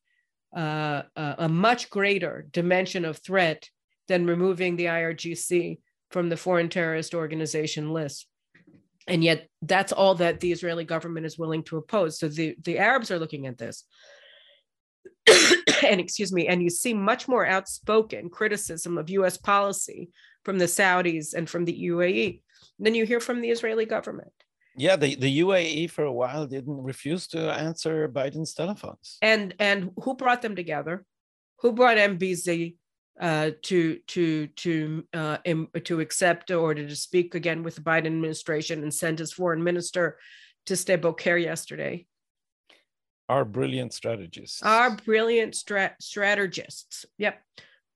[0.56, 3.68] uh, a much greater dimension of threat
[4.08, 5.78] than removing the IRGC
[6.10, 8.26] from the foreign terrorist organization list.
[9.06, 12.18] And yet, that's all that the Israeli government is willing to oppose.
[12.18, 13.84] So the, the Arabs are looking at this.
[15.86, 20.10] and excuse me, and you see much more outspoken criticism of US policy
[20.44, 22.40] from the Saudis and from the UAE
[22.78, 24.32] than you hear from the Israeli government.
[24.76, 29.18] Yeah, the, the UAE for a while didn't refuse to answer Biden's telephones.
[29.22, 31.04] And and who brought them together?
[31.60, 32.76] Who brought MBZ
[33.18, 38.06] uh, to to to uh, Im, to accept or to speak again with the Biden
[38.06, 40.18] administration and send his foreign minister
[40.66, 42.06] to Sde Boker yesterday?
[43.28, 44.62] Our brilliant strategists.
[44.62, 47.06] Our brilliant strat- strategists.
[47.18, 47.40] Yep.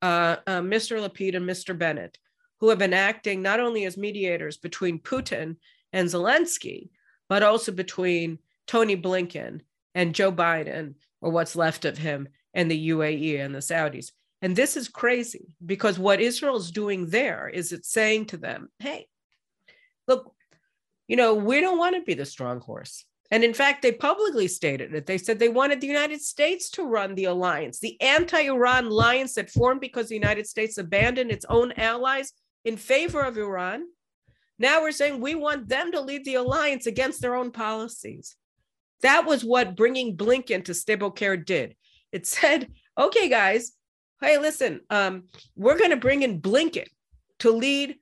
[0.00, 0.98] Uh, uh Mr.
[0.98, 1.76] Lapid and Mr.
[1.76, 2.18] Bennett,
[2.58, 5.56] who have been acting not only as mediators between Putin
[5.92, 6.90] and Zelensky,
[7.28, 9.60] but also between Tony Blinken
[9.94, 14.10] and Joe Biden, or what's left of him, and the UAE and the Saudis.
[14.42, 19.06] And this is crazy because what Israel's doing there is it's saying to them, hey,
[20.08, 20.34] look,
[21.08, 23.04] you know, we don't want to be the strong horse.
[23.30, 25.06] And in fact, they publicly stated it.
[25.06, 29.34] They said they wanted the United States to run the alliance, the anti Iran alliance
[29.34, 32.32] that formed because the United States abandoned its own allies
[32.64, 33.84] in favor of Iran.
[34.60, 38.36] Now we're saying we want them to lead the alliance against their own policies.
[39.00, 41.74] That was what bringing Blinken to Sde Boker did.
[42.12, 43.72] It said, okay, guys,
[44.20, 45.24] hey, listen, um,
[45.56, 46.86] we're going to bring in Blinken
[47.38, 47.96] to lead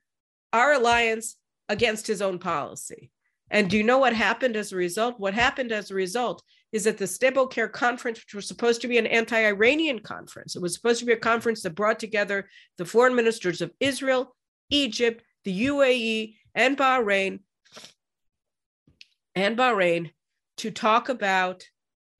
[0.52, 1.36] our alliance
[1.68, 3.12] against his own policy.
[3.50, 5.20] And do you know what happened as a result?
[5.20, 6.42] What happened as a result
[6.72, 10.56] is that the Sde Boker conference, which was supposed to be an anti Iranian conference,
[10.56, 12.48] it was supposed to be a conference that brought together
[12.78, 14.34] the foreign ministers of Israel,
[14.70, 17.38] Egypt, the UAE, and Bahrain,
[19.36, 20.10] and Bahrain
[20.58, 21.62] to talk about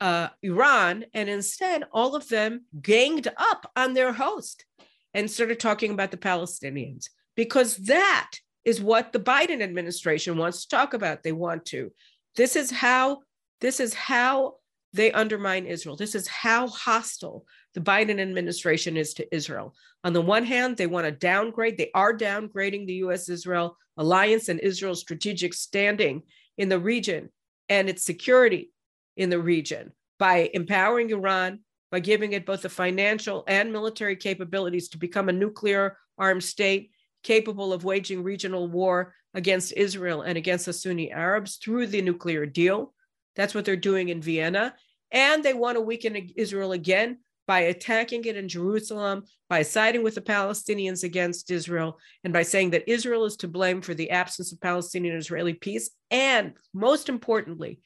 [0.01, 4.65] uh, Iran, and instead, all of them ganged up on their host
[5.13, 8.31] and started talking about the Palestinians because that
[8.65, 11.25] is what the Biden administration wants to talk about.
[11.25, 11.91] They want to.
[12.37, 13.23] This is how
[13.61, 14.55] this is how
[14.93, 15.97] they undermine Israel.
[15.97, 17.45] This is how hostile
[17.79, 19.73] the Biden administration is to Israel.
[20.03, 24.49] On the one hand, they want to downgrade, they are downgrading the US Israel alliance
[24.49, 26.23] and Israel's strategic standing
[26.57, 27.29] in the region
[27.69, 28.73] and its security
[29.17, 31.61] in the region by empowering Iran,
[31.93, 36.91] by giving it both the financial and military capabilities to become a nuclear armed state
[37.23, 42.45] capable of waging regional war against Israel and against the Sunni Arabs through the nuclear
[42.45, 42.93] deal.
[43.37, 44.75] That's what they're doing in Vienna.
[45.13, 47.19] And they want to weaken Israel again
[47.49, 52.71] by attacking it in Jerusalem, by siding with the Palestinians against Israel, and by saying
[52.71, 55.89] that Israel is to blame for the absence of Palestinian Israeli peace.
[56.11, 57.81] And most importantly,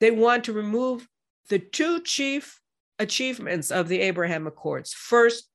[0.00, 1.06] they want to remove
[1.50, 2.60] the two chief
[2.98, 4.94] achievements of the Abraham Accords.
[4.94, 5.50] First,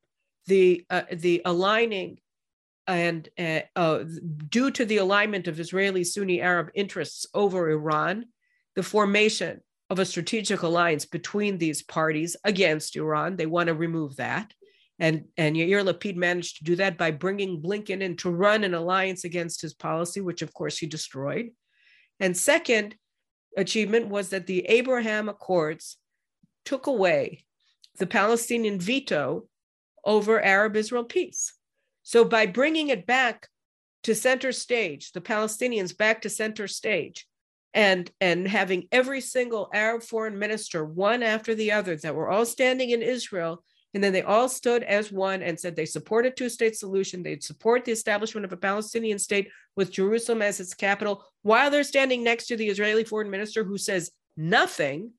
[0.46, 2.20] the uh, the aligning
[2.86, 4.04] and uh, uh,
[4.48, 8.26] due to the alignment of Israeli Sunni Arab interests over Iran,
[8.76, 13.36] the formation of a strategic alliance between these parties against Iran.
[13.36, 14.54] They want to remove that.
[15.00, 18.74] And, and Yair Lapid managed to do that by bringing Blinken in to run an
[18.74, 21.52] alliance against his policy, which of course he destroyed.
[22.20, 22.96] And second
[23.56, 25.98] achievement was that the Abraham Accords
[26.66, 27.46] took away
[27.98, 29.48] the Palestinian veto
[30.04, 31.54] over Arab Israel peace.
[32.04, 33.48] So by bringing it back
[34.04, 37.28] to center stage, the Palestinians back to center stage,
[37.74, 42.46] and and having every single Arab foreign minister, one after the other, that were all
[42.46, 43.64] standing in Israel,
[43.94, 47.24] and then they all stood as one and said they support a two-state solution.
[47.24, 51.84] They'd support the establishment of a Palestinian state with Jerusalem as its capital, while they're
[51.84, 55.12] standing next to the Israeli foreign minister who says nothing,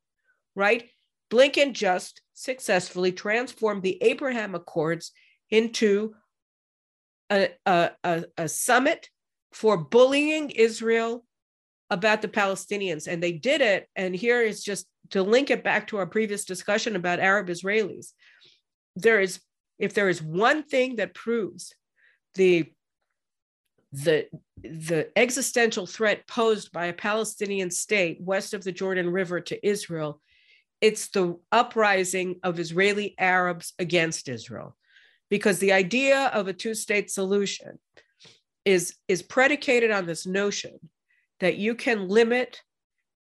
[0.55, 0.89] right?
[1.31, 5.13] Blinken just successfully transformed the Abraham Accords
[5.51, 6.15] into
[7.31, 9.11] a, a, a, a summit
[9.53, 11.25] for bullying Israel
[11.91, 13.07] about the Palestinians.
[13.07, 13.89] And they did it.
[13.97, 18.13] And here is just to link it back to our previous discussion about Arab Israelis.
[18.97, 19.41] There is,
[19.79, 21.75] if there is one thing that proves
[22.35, 22.73] the
[23.93, 24.27] the
[24.63, 30.21] the existential threat posed by a Palestinian state west of the Jordan River to Israel,
[30.81, 34.77] it's the uprising of Israeli Arabs against Israel.
[35.31, 37.79] Because the idea of a two-state solution
[38.65, 40.79] is, is predicated on this notion
[41.41, 42.63] that you can limit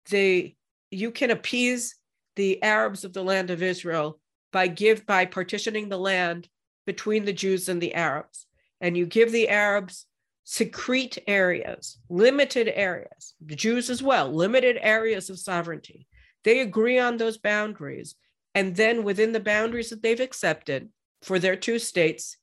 [0.09, 0.55] the
[0.89, 1.95] you can appease
[2.35, 4.19] the Arabs of the land of Israel
[4.53, 6.47] by give by partitioning the land
[6.85, 8.45] between the Jews and the Arabs.
[8.79, 10.05] And you give the Arabs
[10.43, 16.07] secrete areas, limited areas, the Jews as well, limited areas of sovereignty.
[16.45, 18.15] They agree on those boundaries.
[18.55, 20.89] And then within the boundaries that they've accepted
[21.21, 22.37] for their two states,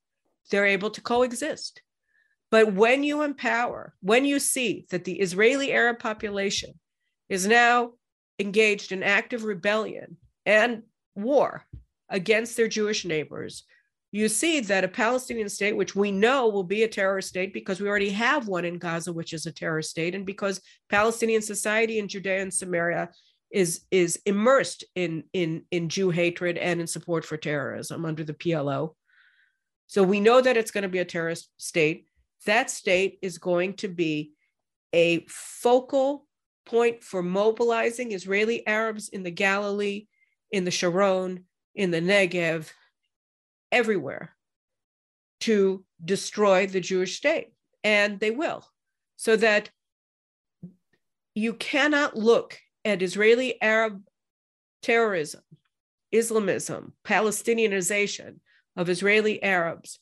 [0.51, 1.81] they're able to coexist.
[2.55, 6.79] But when you empower, when you see that the Israeli Arab population
[7.29, 7.95] is now
[8.39, 10.85] engaged in active rebellion and
[11.17, 11.65] war
[12.09, 13.65] against their Jewish neighbors,
[14.13, 17.81] you see that a Palestinian state, which we know will be a terror state because
[17.81, 21.99] we already have one in Gaza, which is a terror state, and because Palestinian society
[21.99, 23.11] in Judea and Samaria
[23.51, 28.33] is, is immersed in, in, in Jew hatred and in support for terrorism under the
[28.33, 28.95] PLO.
[29.89, 32.07] So we know that it's going to be a terrorist state.
[32.47, 34.33] That state is going to be
[34.93, 36.27] a focal
[36.67, 40.07] point for mobilizing Israeli Arabs in the Galilee,
[40.51, 42.71] in the Sharon, in the Negev,
[43.73, 44.35] everywhere
[45.41, 47.53] to destroy the Jewish state.
[47.83, 48.65] And they will.
[49.17, 49.71] So that
[51.35, 54.03] you cannot look at Israeli Arab
[54.83, 55.43] terrorism,
[56.13, 58.37] Islamism, Palestinianization
[58.77, 59.99] of Israeli Arabs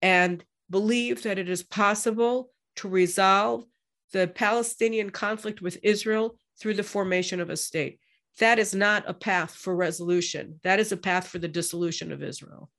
[0.00, 3.64] and believe that it is possible to resolve
[4.12, 8.00] the Palestinian conflict with Israel through the formation of a state.
[8.38, 10.58] That is not a path for resolution.
[10.64, 12.70] That is a path for the dissolution of Israel.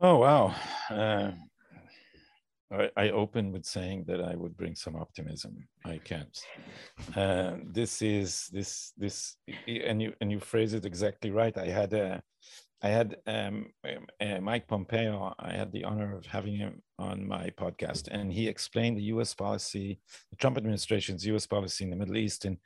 [0.00, 0.54] Oh, wow.
[0.88, 1.32] Uh,
[2.70, 5.66] I, I opened with saying that I would bring some optimism.
[5.84, 6.38] I can't.
[7.14, 9.36] Uh, this is this this
[9.66, 11.56] and you and you phrase it exactly right.
[11.56, 12.22] I had a
[12.82, 15.34] I had um, uh, Mike Pompeo.
[15.38, 19.34] I had the honor of having him on my podcast, and he explained the U.S.
[19.34, 19.98] policy,
[20.30, 21.46] the Trump administration's U.S.
[21.46, 22.58] policy in the Middle East, in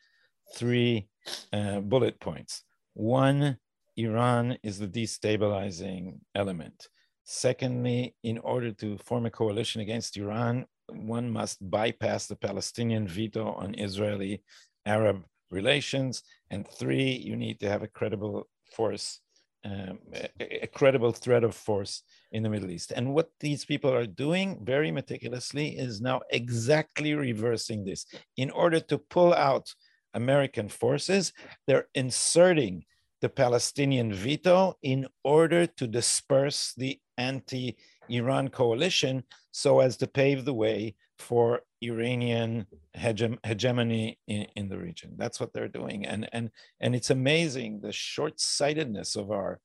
[0.54, 1.08] three
[1.52, 2.64] uh, bullet points.
[2.94, 3.58] One,
[3.96, 6.88] Iran is the destabilizing element.
[7.24, 13.52] Secondly, in order to form a coalition against Iran, one must bypass the Palestinian veto
[13.52, 14.42] on Israeli
[14.86, 16.22] Arab relations.
[16.50, 19.20] And three, you need to have a credible force,
[19.64, 22.02] um, a, a, credible threat of force
[22.32, 22.92] in the Middle East.
[22.96, 28.06] And what these people are doing very meticulously is now exactly reversing this.
[28.36, 29.74] In order to pull out
[30.14, 31.32] American forces,
[31.66, 32.84] they're inserting
[33.20, 37.76] the Palestinian veto in order to disperse the anti
[38.08, 44.78] Iran coalition so as to pave the way for Iranian hegem- hegemony in, in the
[44.78, 45.14] region.
[45.16, 46.06] That's what they're doing.
[46.06, 49.60] And, and, and it's amazing the short sightedness of our.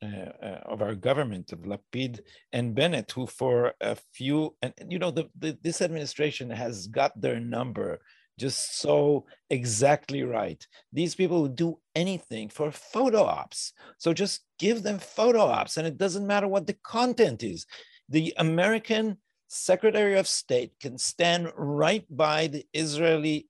[0.00, 2.20] Uh, uh, of our government of Lapid
[2.52, 7.20] and Bennett, who for a few and you know the, the, this administration has got
[7.20, 7.98] their number
[8.38, 10.64] just so exactly right.
[10.92, 13.72] These people would do anything for photo ops.
[13.98, 17.66] So just give them photo ops, and it doesn't matter what the content is.
[18.08, 19.18] The American
[19.48, 23.48] Secretary of State can stand right by the Israeli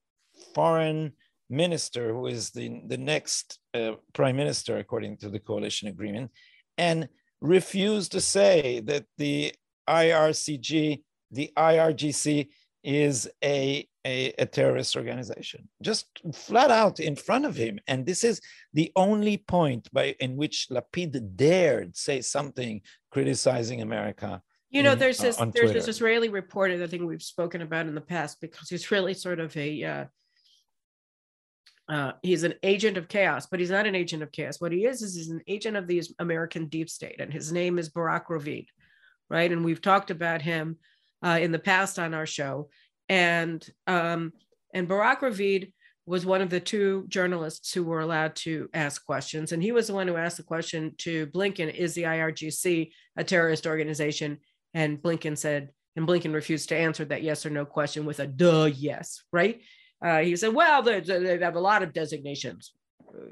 [0.55, 1.12] foreign
[1.51, 6.30] minister, who is the, the next uh, prime minister, according to the coalition agreement,
[6.76, 7.09] and
[7.40, 9.53] refuse to say that the
[9.88, 12.49] IRCG, the IRGC,
[12.84, 17.80] is a, a, a, terrorist organization, just flat out in front of him.
[17.88, 18.40] And this is
[18.72, 22.80] the only point by in which Lapid dared say something
[23.11, 24.40] criticizing America.
[24.70, 27.62] You know, in, there's this uh, there's this Israeli reporter that I think we've spoken
[27.62, 30.04] about in the past because he's really sort of a uh,
[31.88, 34.60] uh, he's an agent of chaos, but he's not an agent of chaos.
[34.60, 37.78] What he is is he's an agent of the American deep state, and his name
[37.78, 38.66] is Barak Ravid,
[39.30, 39.50] right?
[39.50, 40.76] And we've talked about him
[41.24, 42.68] uh, in the past on our show.
[43.08, 44.32] And um,
[44.74, 45.72] and Barak Ravid
[46.06, 49.52] was one of the two journalists who were allowed to ask questions.
[49.52, 53.24] And he was the one who asked the question to Blinken Is the IRGC a
[53.24, 54.38] terrorist organization?
[54.78, 58.28] And Blinken said, and Blinken refused to answer that yes or no question with a
[58.28, 59.60] duh yes, right?
[60.00, 62.72] Uh, he said, well, they, they have a lot of designations.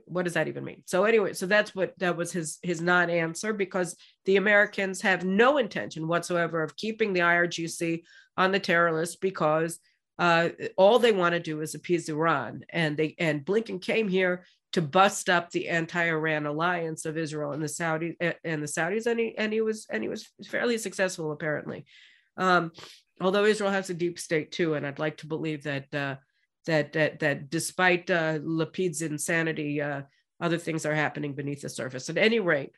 [0.07, 0.83] What does that even mean?
[0.87, 3.95] So anyway so that's what that was his his non-answer because
[4.25, 8.03] the americans have no intention whatsoever of keeping the irgc
[8.39, 9.79] on the terror list because
[10.19, 12.65] uh, all they want to do is appease iran.
[12.71, 17.63] And they and blinken came here to bust up the anti-iran alliance of israel and
[17.63, 18.15] the saudis
[18.45, 21.85] and the saudis and he and he was and he was fairly successful apparently
[22.37, 22.71] um,
[23.21, 26.17] although israel has a deep state too and i'd like to believe that uh,
[26.67, 30.03] that that that despite uh, Lapid's insanity, uh,
[30.41, 32.11] other things are happening beneath the surface.
[32.11, 32.73] At any rate,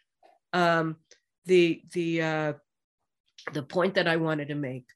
[0.52, 0.96] um,
[1.46, 2.52] the the uh,
[3.52, 4.86] the point that I wanted to make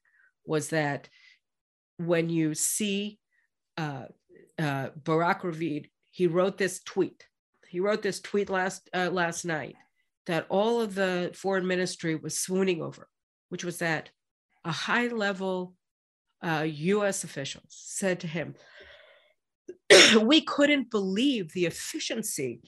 [0.45, 1.09] was that
[1.97, 3.19] when you see
[3.77, 4.05] uh,
[4.59, 7.25] uh, Barak Ravid, he wrote this tweet.
[7.67, 9.75] He wrote this tweet last uh, last night
[10.27, 13.09] that all of the foreign ministry was swooning over,
[13.49, 14.11] which was that
[14.63, 15.73] a high level
[16.43, 18.53] uh, US official said to him,
[20.21, 22.61] we couldn't believe the efficiency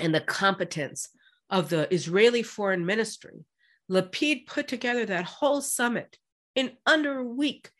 [0.00, 1.10] and the competence
[1.50, 3.44] of the Israeli foreign ministry.
[3.88, 6.18] Lapid put together that whole summit
[6.56, 7.70] in under a week.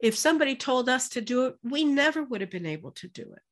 [0.00, 3.22] If somebody told us to do it, we never would have been able to do
[3.22, 3.45] it.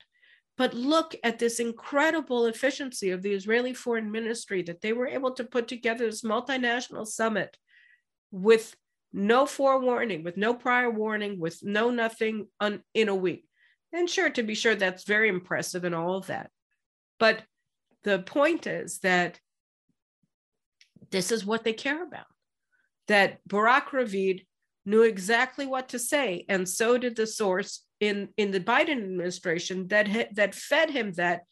[0.56, 5.32] But look at this incredible efficiency of the Israeli foreign ministry that they were able
[5.32, 7.56] to put together this multinational summit
[8.30, 8.76] with
[9.12, 13.46] no forewarning, with no prior warning, with no nothing on, in a week.
[13.92, 16.50] And sure, to be sure, that's very impressive and all of that.
[17.18, 17.42] But
[18.02, 19.38] the point is that
[21.10, 22.26] this is what they care about.
[23.06, 24.46] That Barak Ravid
[24.84, 29.88] knew exactly what to say, and so did the source in in the Biden administration
[29.88, 31.42] that that fed him that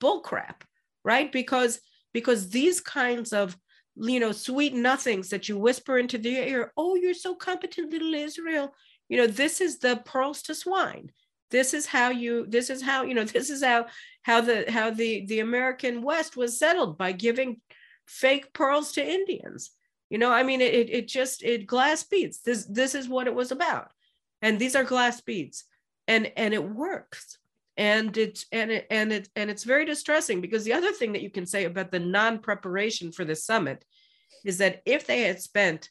[0.00, 0.62] bullcrap,
[1.04, 1.30] right?
[1.30, 1.80] Because
[2.12, 3.56] because these kinds of
[3.96, 8.14] you know sweet nothings that you whisper into the ear, oh, you're so competent, little
[8.14, 8.74] Israel.
[9.08, 11.10] You know, this is the pearls to swine.
[11.50, 12.46] This is how you.
[12.46, 13.24] This is how you know.
[13.38, 13.86] This is how
[14.22, 17.60] how the how the the American West was settled by giving
[18.06, 19.70] fake pearls to Indians.
[20.10, 22.40] You know, I mean, it it just it glass beads.
[22.42, 23.90] This this is what it was about,
[24.42, 25.64] and these are glass beads
[26.08, 27.38] and and it works.
[27.76, 31.22] And it's and it and it and it's very distressing because the other thing that
[31.22, 33.84] you can say about the non-preparation for the summit
[34.44, 35.88] is that if they had spent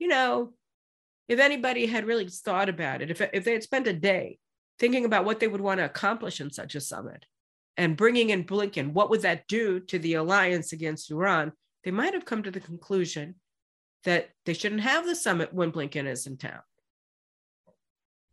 [0.00, 0.52] you know
[1.28, 4.38] if anybody had really thought about it if, if they had spent a day
[4.80, 7.24] thinking about what they would want to accomplish in such a summit
[7.76, 11.52] and bringing in blinken what would that do to the alliance against iran?
[11.84, 13.36] They might have come to the conclusion
[14.02, 16.60] that they shouldn't have the summit when blinken is in town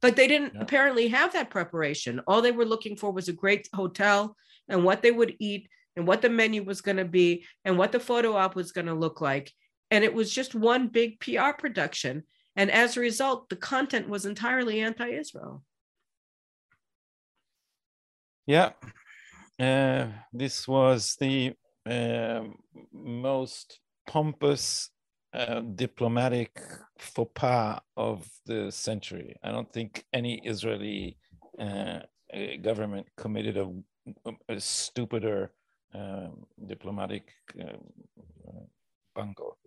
[0.04, 0.62] but they didn't yeah.
[0.62, 2.20] apparently have that preparation.
[2.28, 4.36] All they were looking for was a great hotel
[4.68, 7.94] and what they would eat and what the menu was going to be and what
[7.94, 9.54] the photo op was going to look like.
[9.92, 12.24] And it was just one big PR production.
[12.58, 15.64] And as a result, the content was entirely anti Israel.
[18.46, 18.72] Yeah.
[19.58, 21.54] Uh, this was the
[21.90, 22.42] uh,
[22.92, 24.90] most pompous
[25.34, 26.60] uh, diplomatic
[26.98, 29.36] faux pas of the century.
[29.44, 31.18] I don't think any Israeli
[31.60, 32.00] uh,
[32.62, 33.72] government committed a,
[34.50, 35.52] a stupider
[35.94, 37.78] um, diplomatic uh,
[39.16, 39.58] bungle.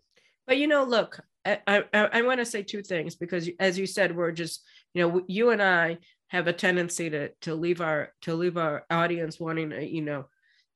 [0.46, 3.86] But you know, look, I, I, I want to say two things because, as you
[3.86, 4.62] said, we're just
[4.94, 5.98] you know you and I
[6.28, 10.26] have a tendency to to leave our to leave our audience wanting to you know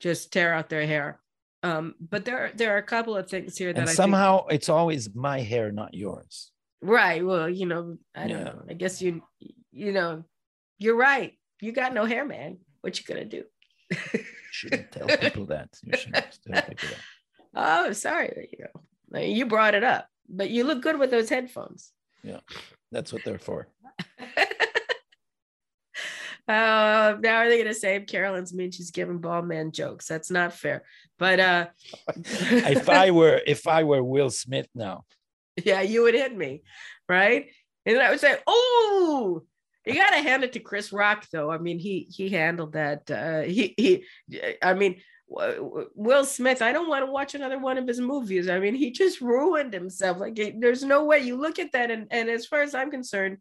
[0.00, 1.20] just tear out their hair.
[1.62, 4.68] Um, but there are, there are a couple of things here that somehow think, it's
[4.68, 6.52] always my hair, not yours.
[6.80, 7.24] Right.
[7.24, 8.44] Well, you know, I don't yeah.
[8.44, 8.62] know.
[8.68, 9.22] I guess you
[9.72, 10.24] you know,
[10.78, 11.34] you're right.
[11.60, 12.58] You got no hair, man.
[12.80, 13.44] What you gonna do?
[14.14, 15.68] you shouldn't tell people that.
[15.84, 17.00] You shouldn't tell people that.
[17.54, 18.48] Oh, sorry.
[18.52, 18.66] You
[19.10, 21.92] know, you brought it up, but you look good with those headphones.
[22.22, 22.40] Yeah,
[22.90, 23.68] that's what they're for.
[26.50, 30.08] Uh, now are they going to save Caroline's mean she's giving bald man jokes?
[30.08, 30.82] That's not fair.
[31.16, 31.66] But uh,
[32.16, 35.04] if I were if I were Will Smith now,
[35.64, 36.62] yeah, you would hit me,
[37.08, 37.50] right?
[37.86, 39.42] And I would say, "Oh,
[39.86, 41.52] you got to hand it to Chris Rock, though.
[41.52, 43.08] I mean, he he handled that.
[43.08, 44.04] Uh, he he.
[44.60, 46.62] I mean, Will Smith.
[46.62, 48.48] I don't want to watch another one of his movies.
[48.48, 50.18] I mean, he just ruined himself.
[50.18, 53.38] Like, there's no way you look at that, and and as far as I'm concerned,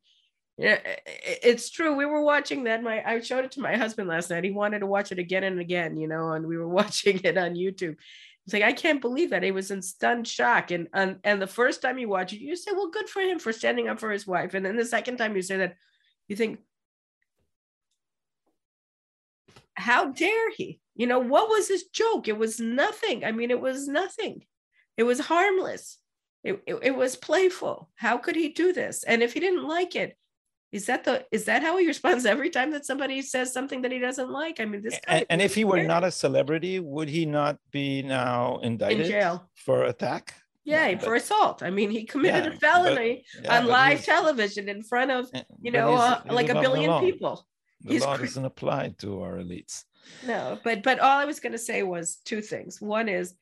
[0.59, 1.95] yeah, it's true.
[1.95, 2.83] We were watching that.
[2.83, 4.43] My I showed it to my husband last night.
[4.43, 7.37] He wanted to watch it again and again, you know, and we were watching it
[7.37, 7.95] on YouTube.
[8.45, 10.71] It's like I can't believe that he was in stunned shock.
[10.71, 13.39] And and and the first time you watch it, you say, "Well, good for him
[13.39, 15.75] for standing up for his wife." And then the second time you say that,
[16.27, 16.59] you think,
[19.75, 22.27] "How dare he?" You know, what was his joke?
[22.27, 23.23] It was nothing.
[23.23, 24.43] I mean, it was nothing.
[24.97, 25.99] It was harmless.
[26.43, 27.89] It, it, it was playful.
[27.95, 29.05] How could he do this?
[29.05, 30.17] And if he didn't like it,
[30.71, 33.91] is that the is that how he responds every time that somebody says something that
[33.91, 34.59] he doesn't like?
[34.59, 34.99] I mean, this.
[35.07, 39.07] And, and if he were not a celebrity, would he not be now indicted in
[39.07, 40.35] jail for attack?
[40.65, 41.63] Yeah, for assault.
[41.63, 45.27] I mean, he committed yeah, a felony but, yeah, on live television in front of
[45.61, 47.45] you know uh, like a billion people.
[47.81, 49.85] The he's law doesn't apply to our elites.
[50.27, 52.79] No, but but all I was going to say was two things.
[52.79, 53.33] One is,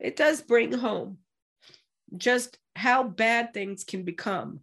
[0.00, 1.18] it does bring home
[2.16, 4.60] just how bad things can become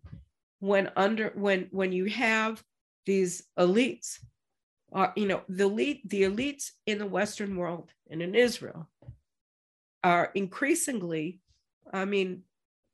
[0.61, 2.63] when under when when you have
[3.05, 4.19] these elites
[4.93, 8.87] are you know the elite the elites in the western world and in israel
[10.03, 11.41] are increasingly
[11.91, 12.41] i mean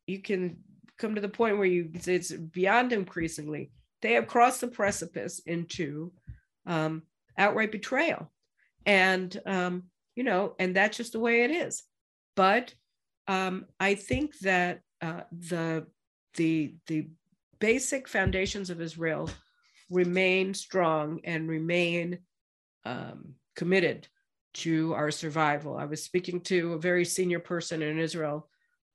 [0.07, 0.57] you can
[0.98, 3.69] come to the point where you it's beyond increasingly
[4.02, 6.11] they have crossed the precipice into
[6.65, 7.03] um,
[7.38, 8.31] outright betrayal.
[8.85, 9.84] And um,
[10.15, 11.84] you know and that's just the way it is.
[12.35, 12.73] But
[13.27, 15.85] um, i think that uh, the
[16.35, 17.07] the the
[17.59, 19.29] basic foundations of Israel
[19.89, 22.19] remain strong and remain
[22.85, 24.07] um, committed
[24.53, 25.77] to our survival.
[25.77, 28.49] I was speaking to a very senior person in Israel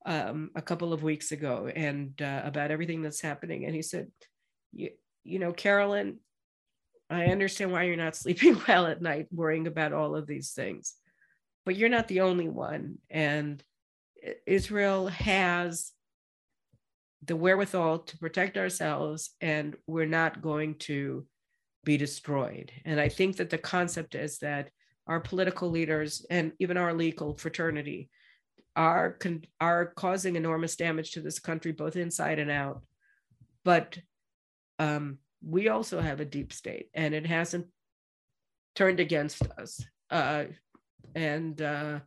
[0.05, 3.64] um, a couple of weeks ago and uh, about everything that's happening.
[3.64, 4.09] And he said,
[4.72, 4.90] you,
[5.24, 6.18] you know, Caroline,
[7.09, 10.94] I understand why you're not sleeping well at night, worrying about all of these things,
[11.64, 12.98] but you're not the only one.
[13.09, 13.62] And
[14.47, 15.93] Israel has
[17.24, 21.27] the wherewithal to protect ourselves, and we're not going to
[21.85, 22.73] be destroyed.
[22.85, 24.70] And I think that the concept is that
[25.07, 28.09] our political leaders and even our legal fraternity
[28.74, 29.19] are
[29.61, 32.82] are causing enormous damage to this country, both inside and out.
[33.65, 33.99] But
[34.78, 37.66] um, we also have a deep state, and it hasn't
[38.74, 39.85] turned against us.
[40.11, 40.44] Uh,
[41.15, 42.01] and uh,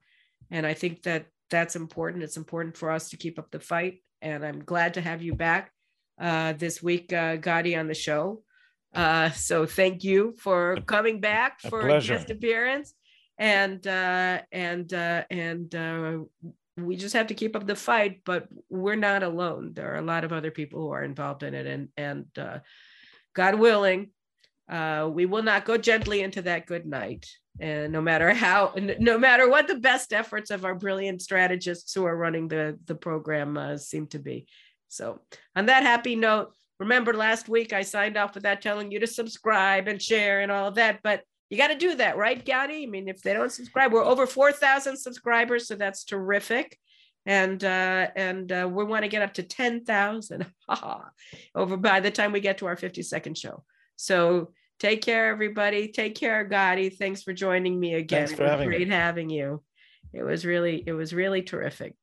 [0.51, 2.23] and I think that that's important.
[2.23, 4.01] It's important for us to keep up the fight.
[4.25, 5.71] And I'm glad to have you back
[6.19, 8.41] uh, this week, uh, Gadi, on the show.
[8.93, 12.95] Uh, so thank you for coming back for a, a guest appearance
[13.37, 16.17] and uh, and uh, and uh,
[16.77, 18.21] we just have to keep up the fight.
[18.25, 19.73] But we're not alone.
[19.73, 22.59] There are a lot of other people who are involved in it, and and uh,
[23.35, 24.09] God willing,
[24.69, 27.27] uh, we will not go gently into that good night.
[27.59, 32.05] And no matter how, no matter what the best efforts of our brilliant strategists who
[32.05, 34.47] are running the the program uh, seem to be.
[34.89, 35.21] So,
[35.55, 39.87] on that happy note, remember last week I signed off without telling you to subscribe
[39.87, 42.83] and share and all of that, but you got to do that, right, Gadi?
[42.83, 46.77] I mean, if they don't subscribe, we're over 4,000 subscribers, so that's terrific.
[47.27, 50.45] And uh, and uh, we want to get up to 10,000
[51.55, 53.63] over by the time we get to our 52nd show.
[53.95, 55.89] So take care, everybody.
[55.89, 56.89] Take care, Gadi.
[56.89, 58.27] Thanks for joining me again.
[58.27, 58.93] Thanks for having great me.
[58.93, 59.63] having you.
[60.13, 61.95] It was really, it was really terrific.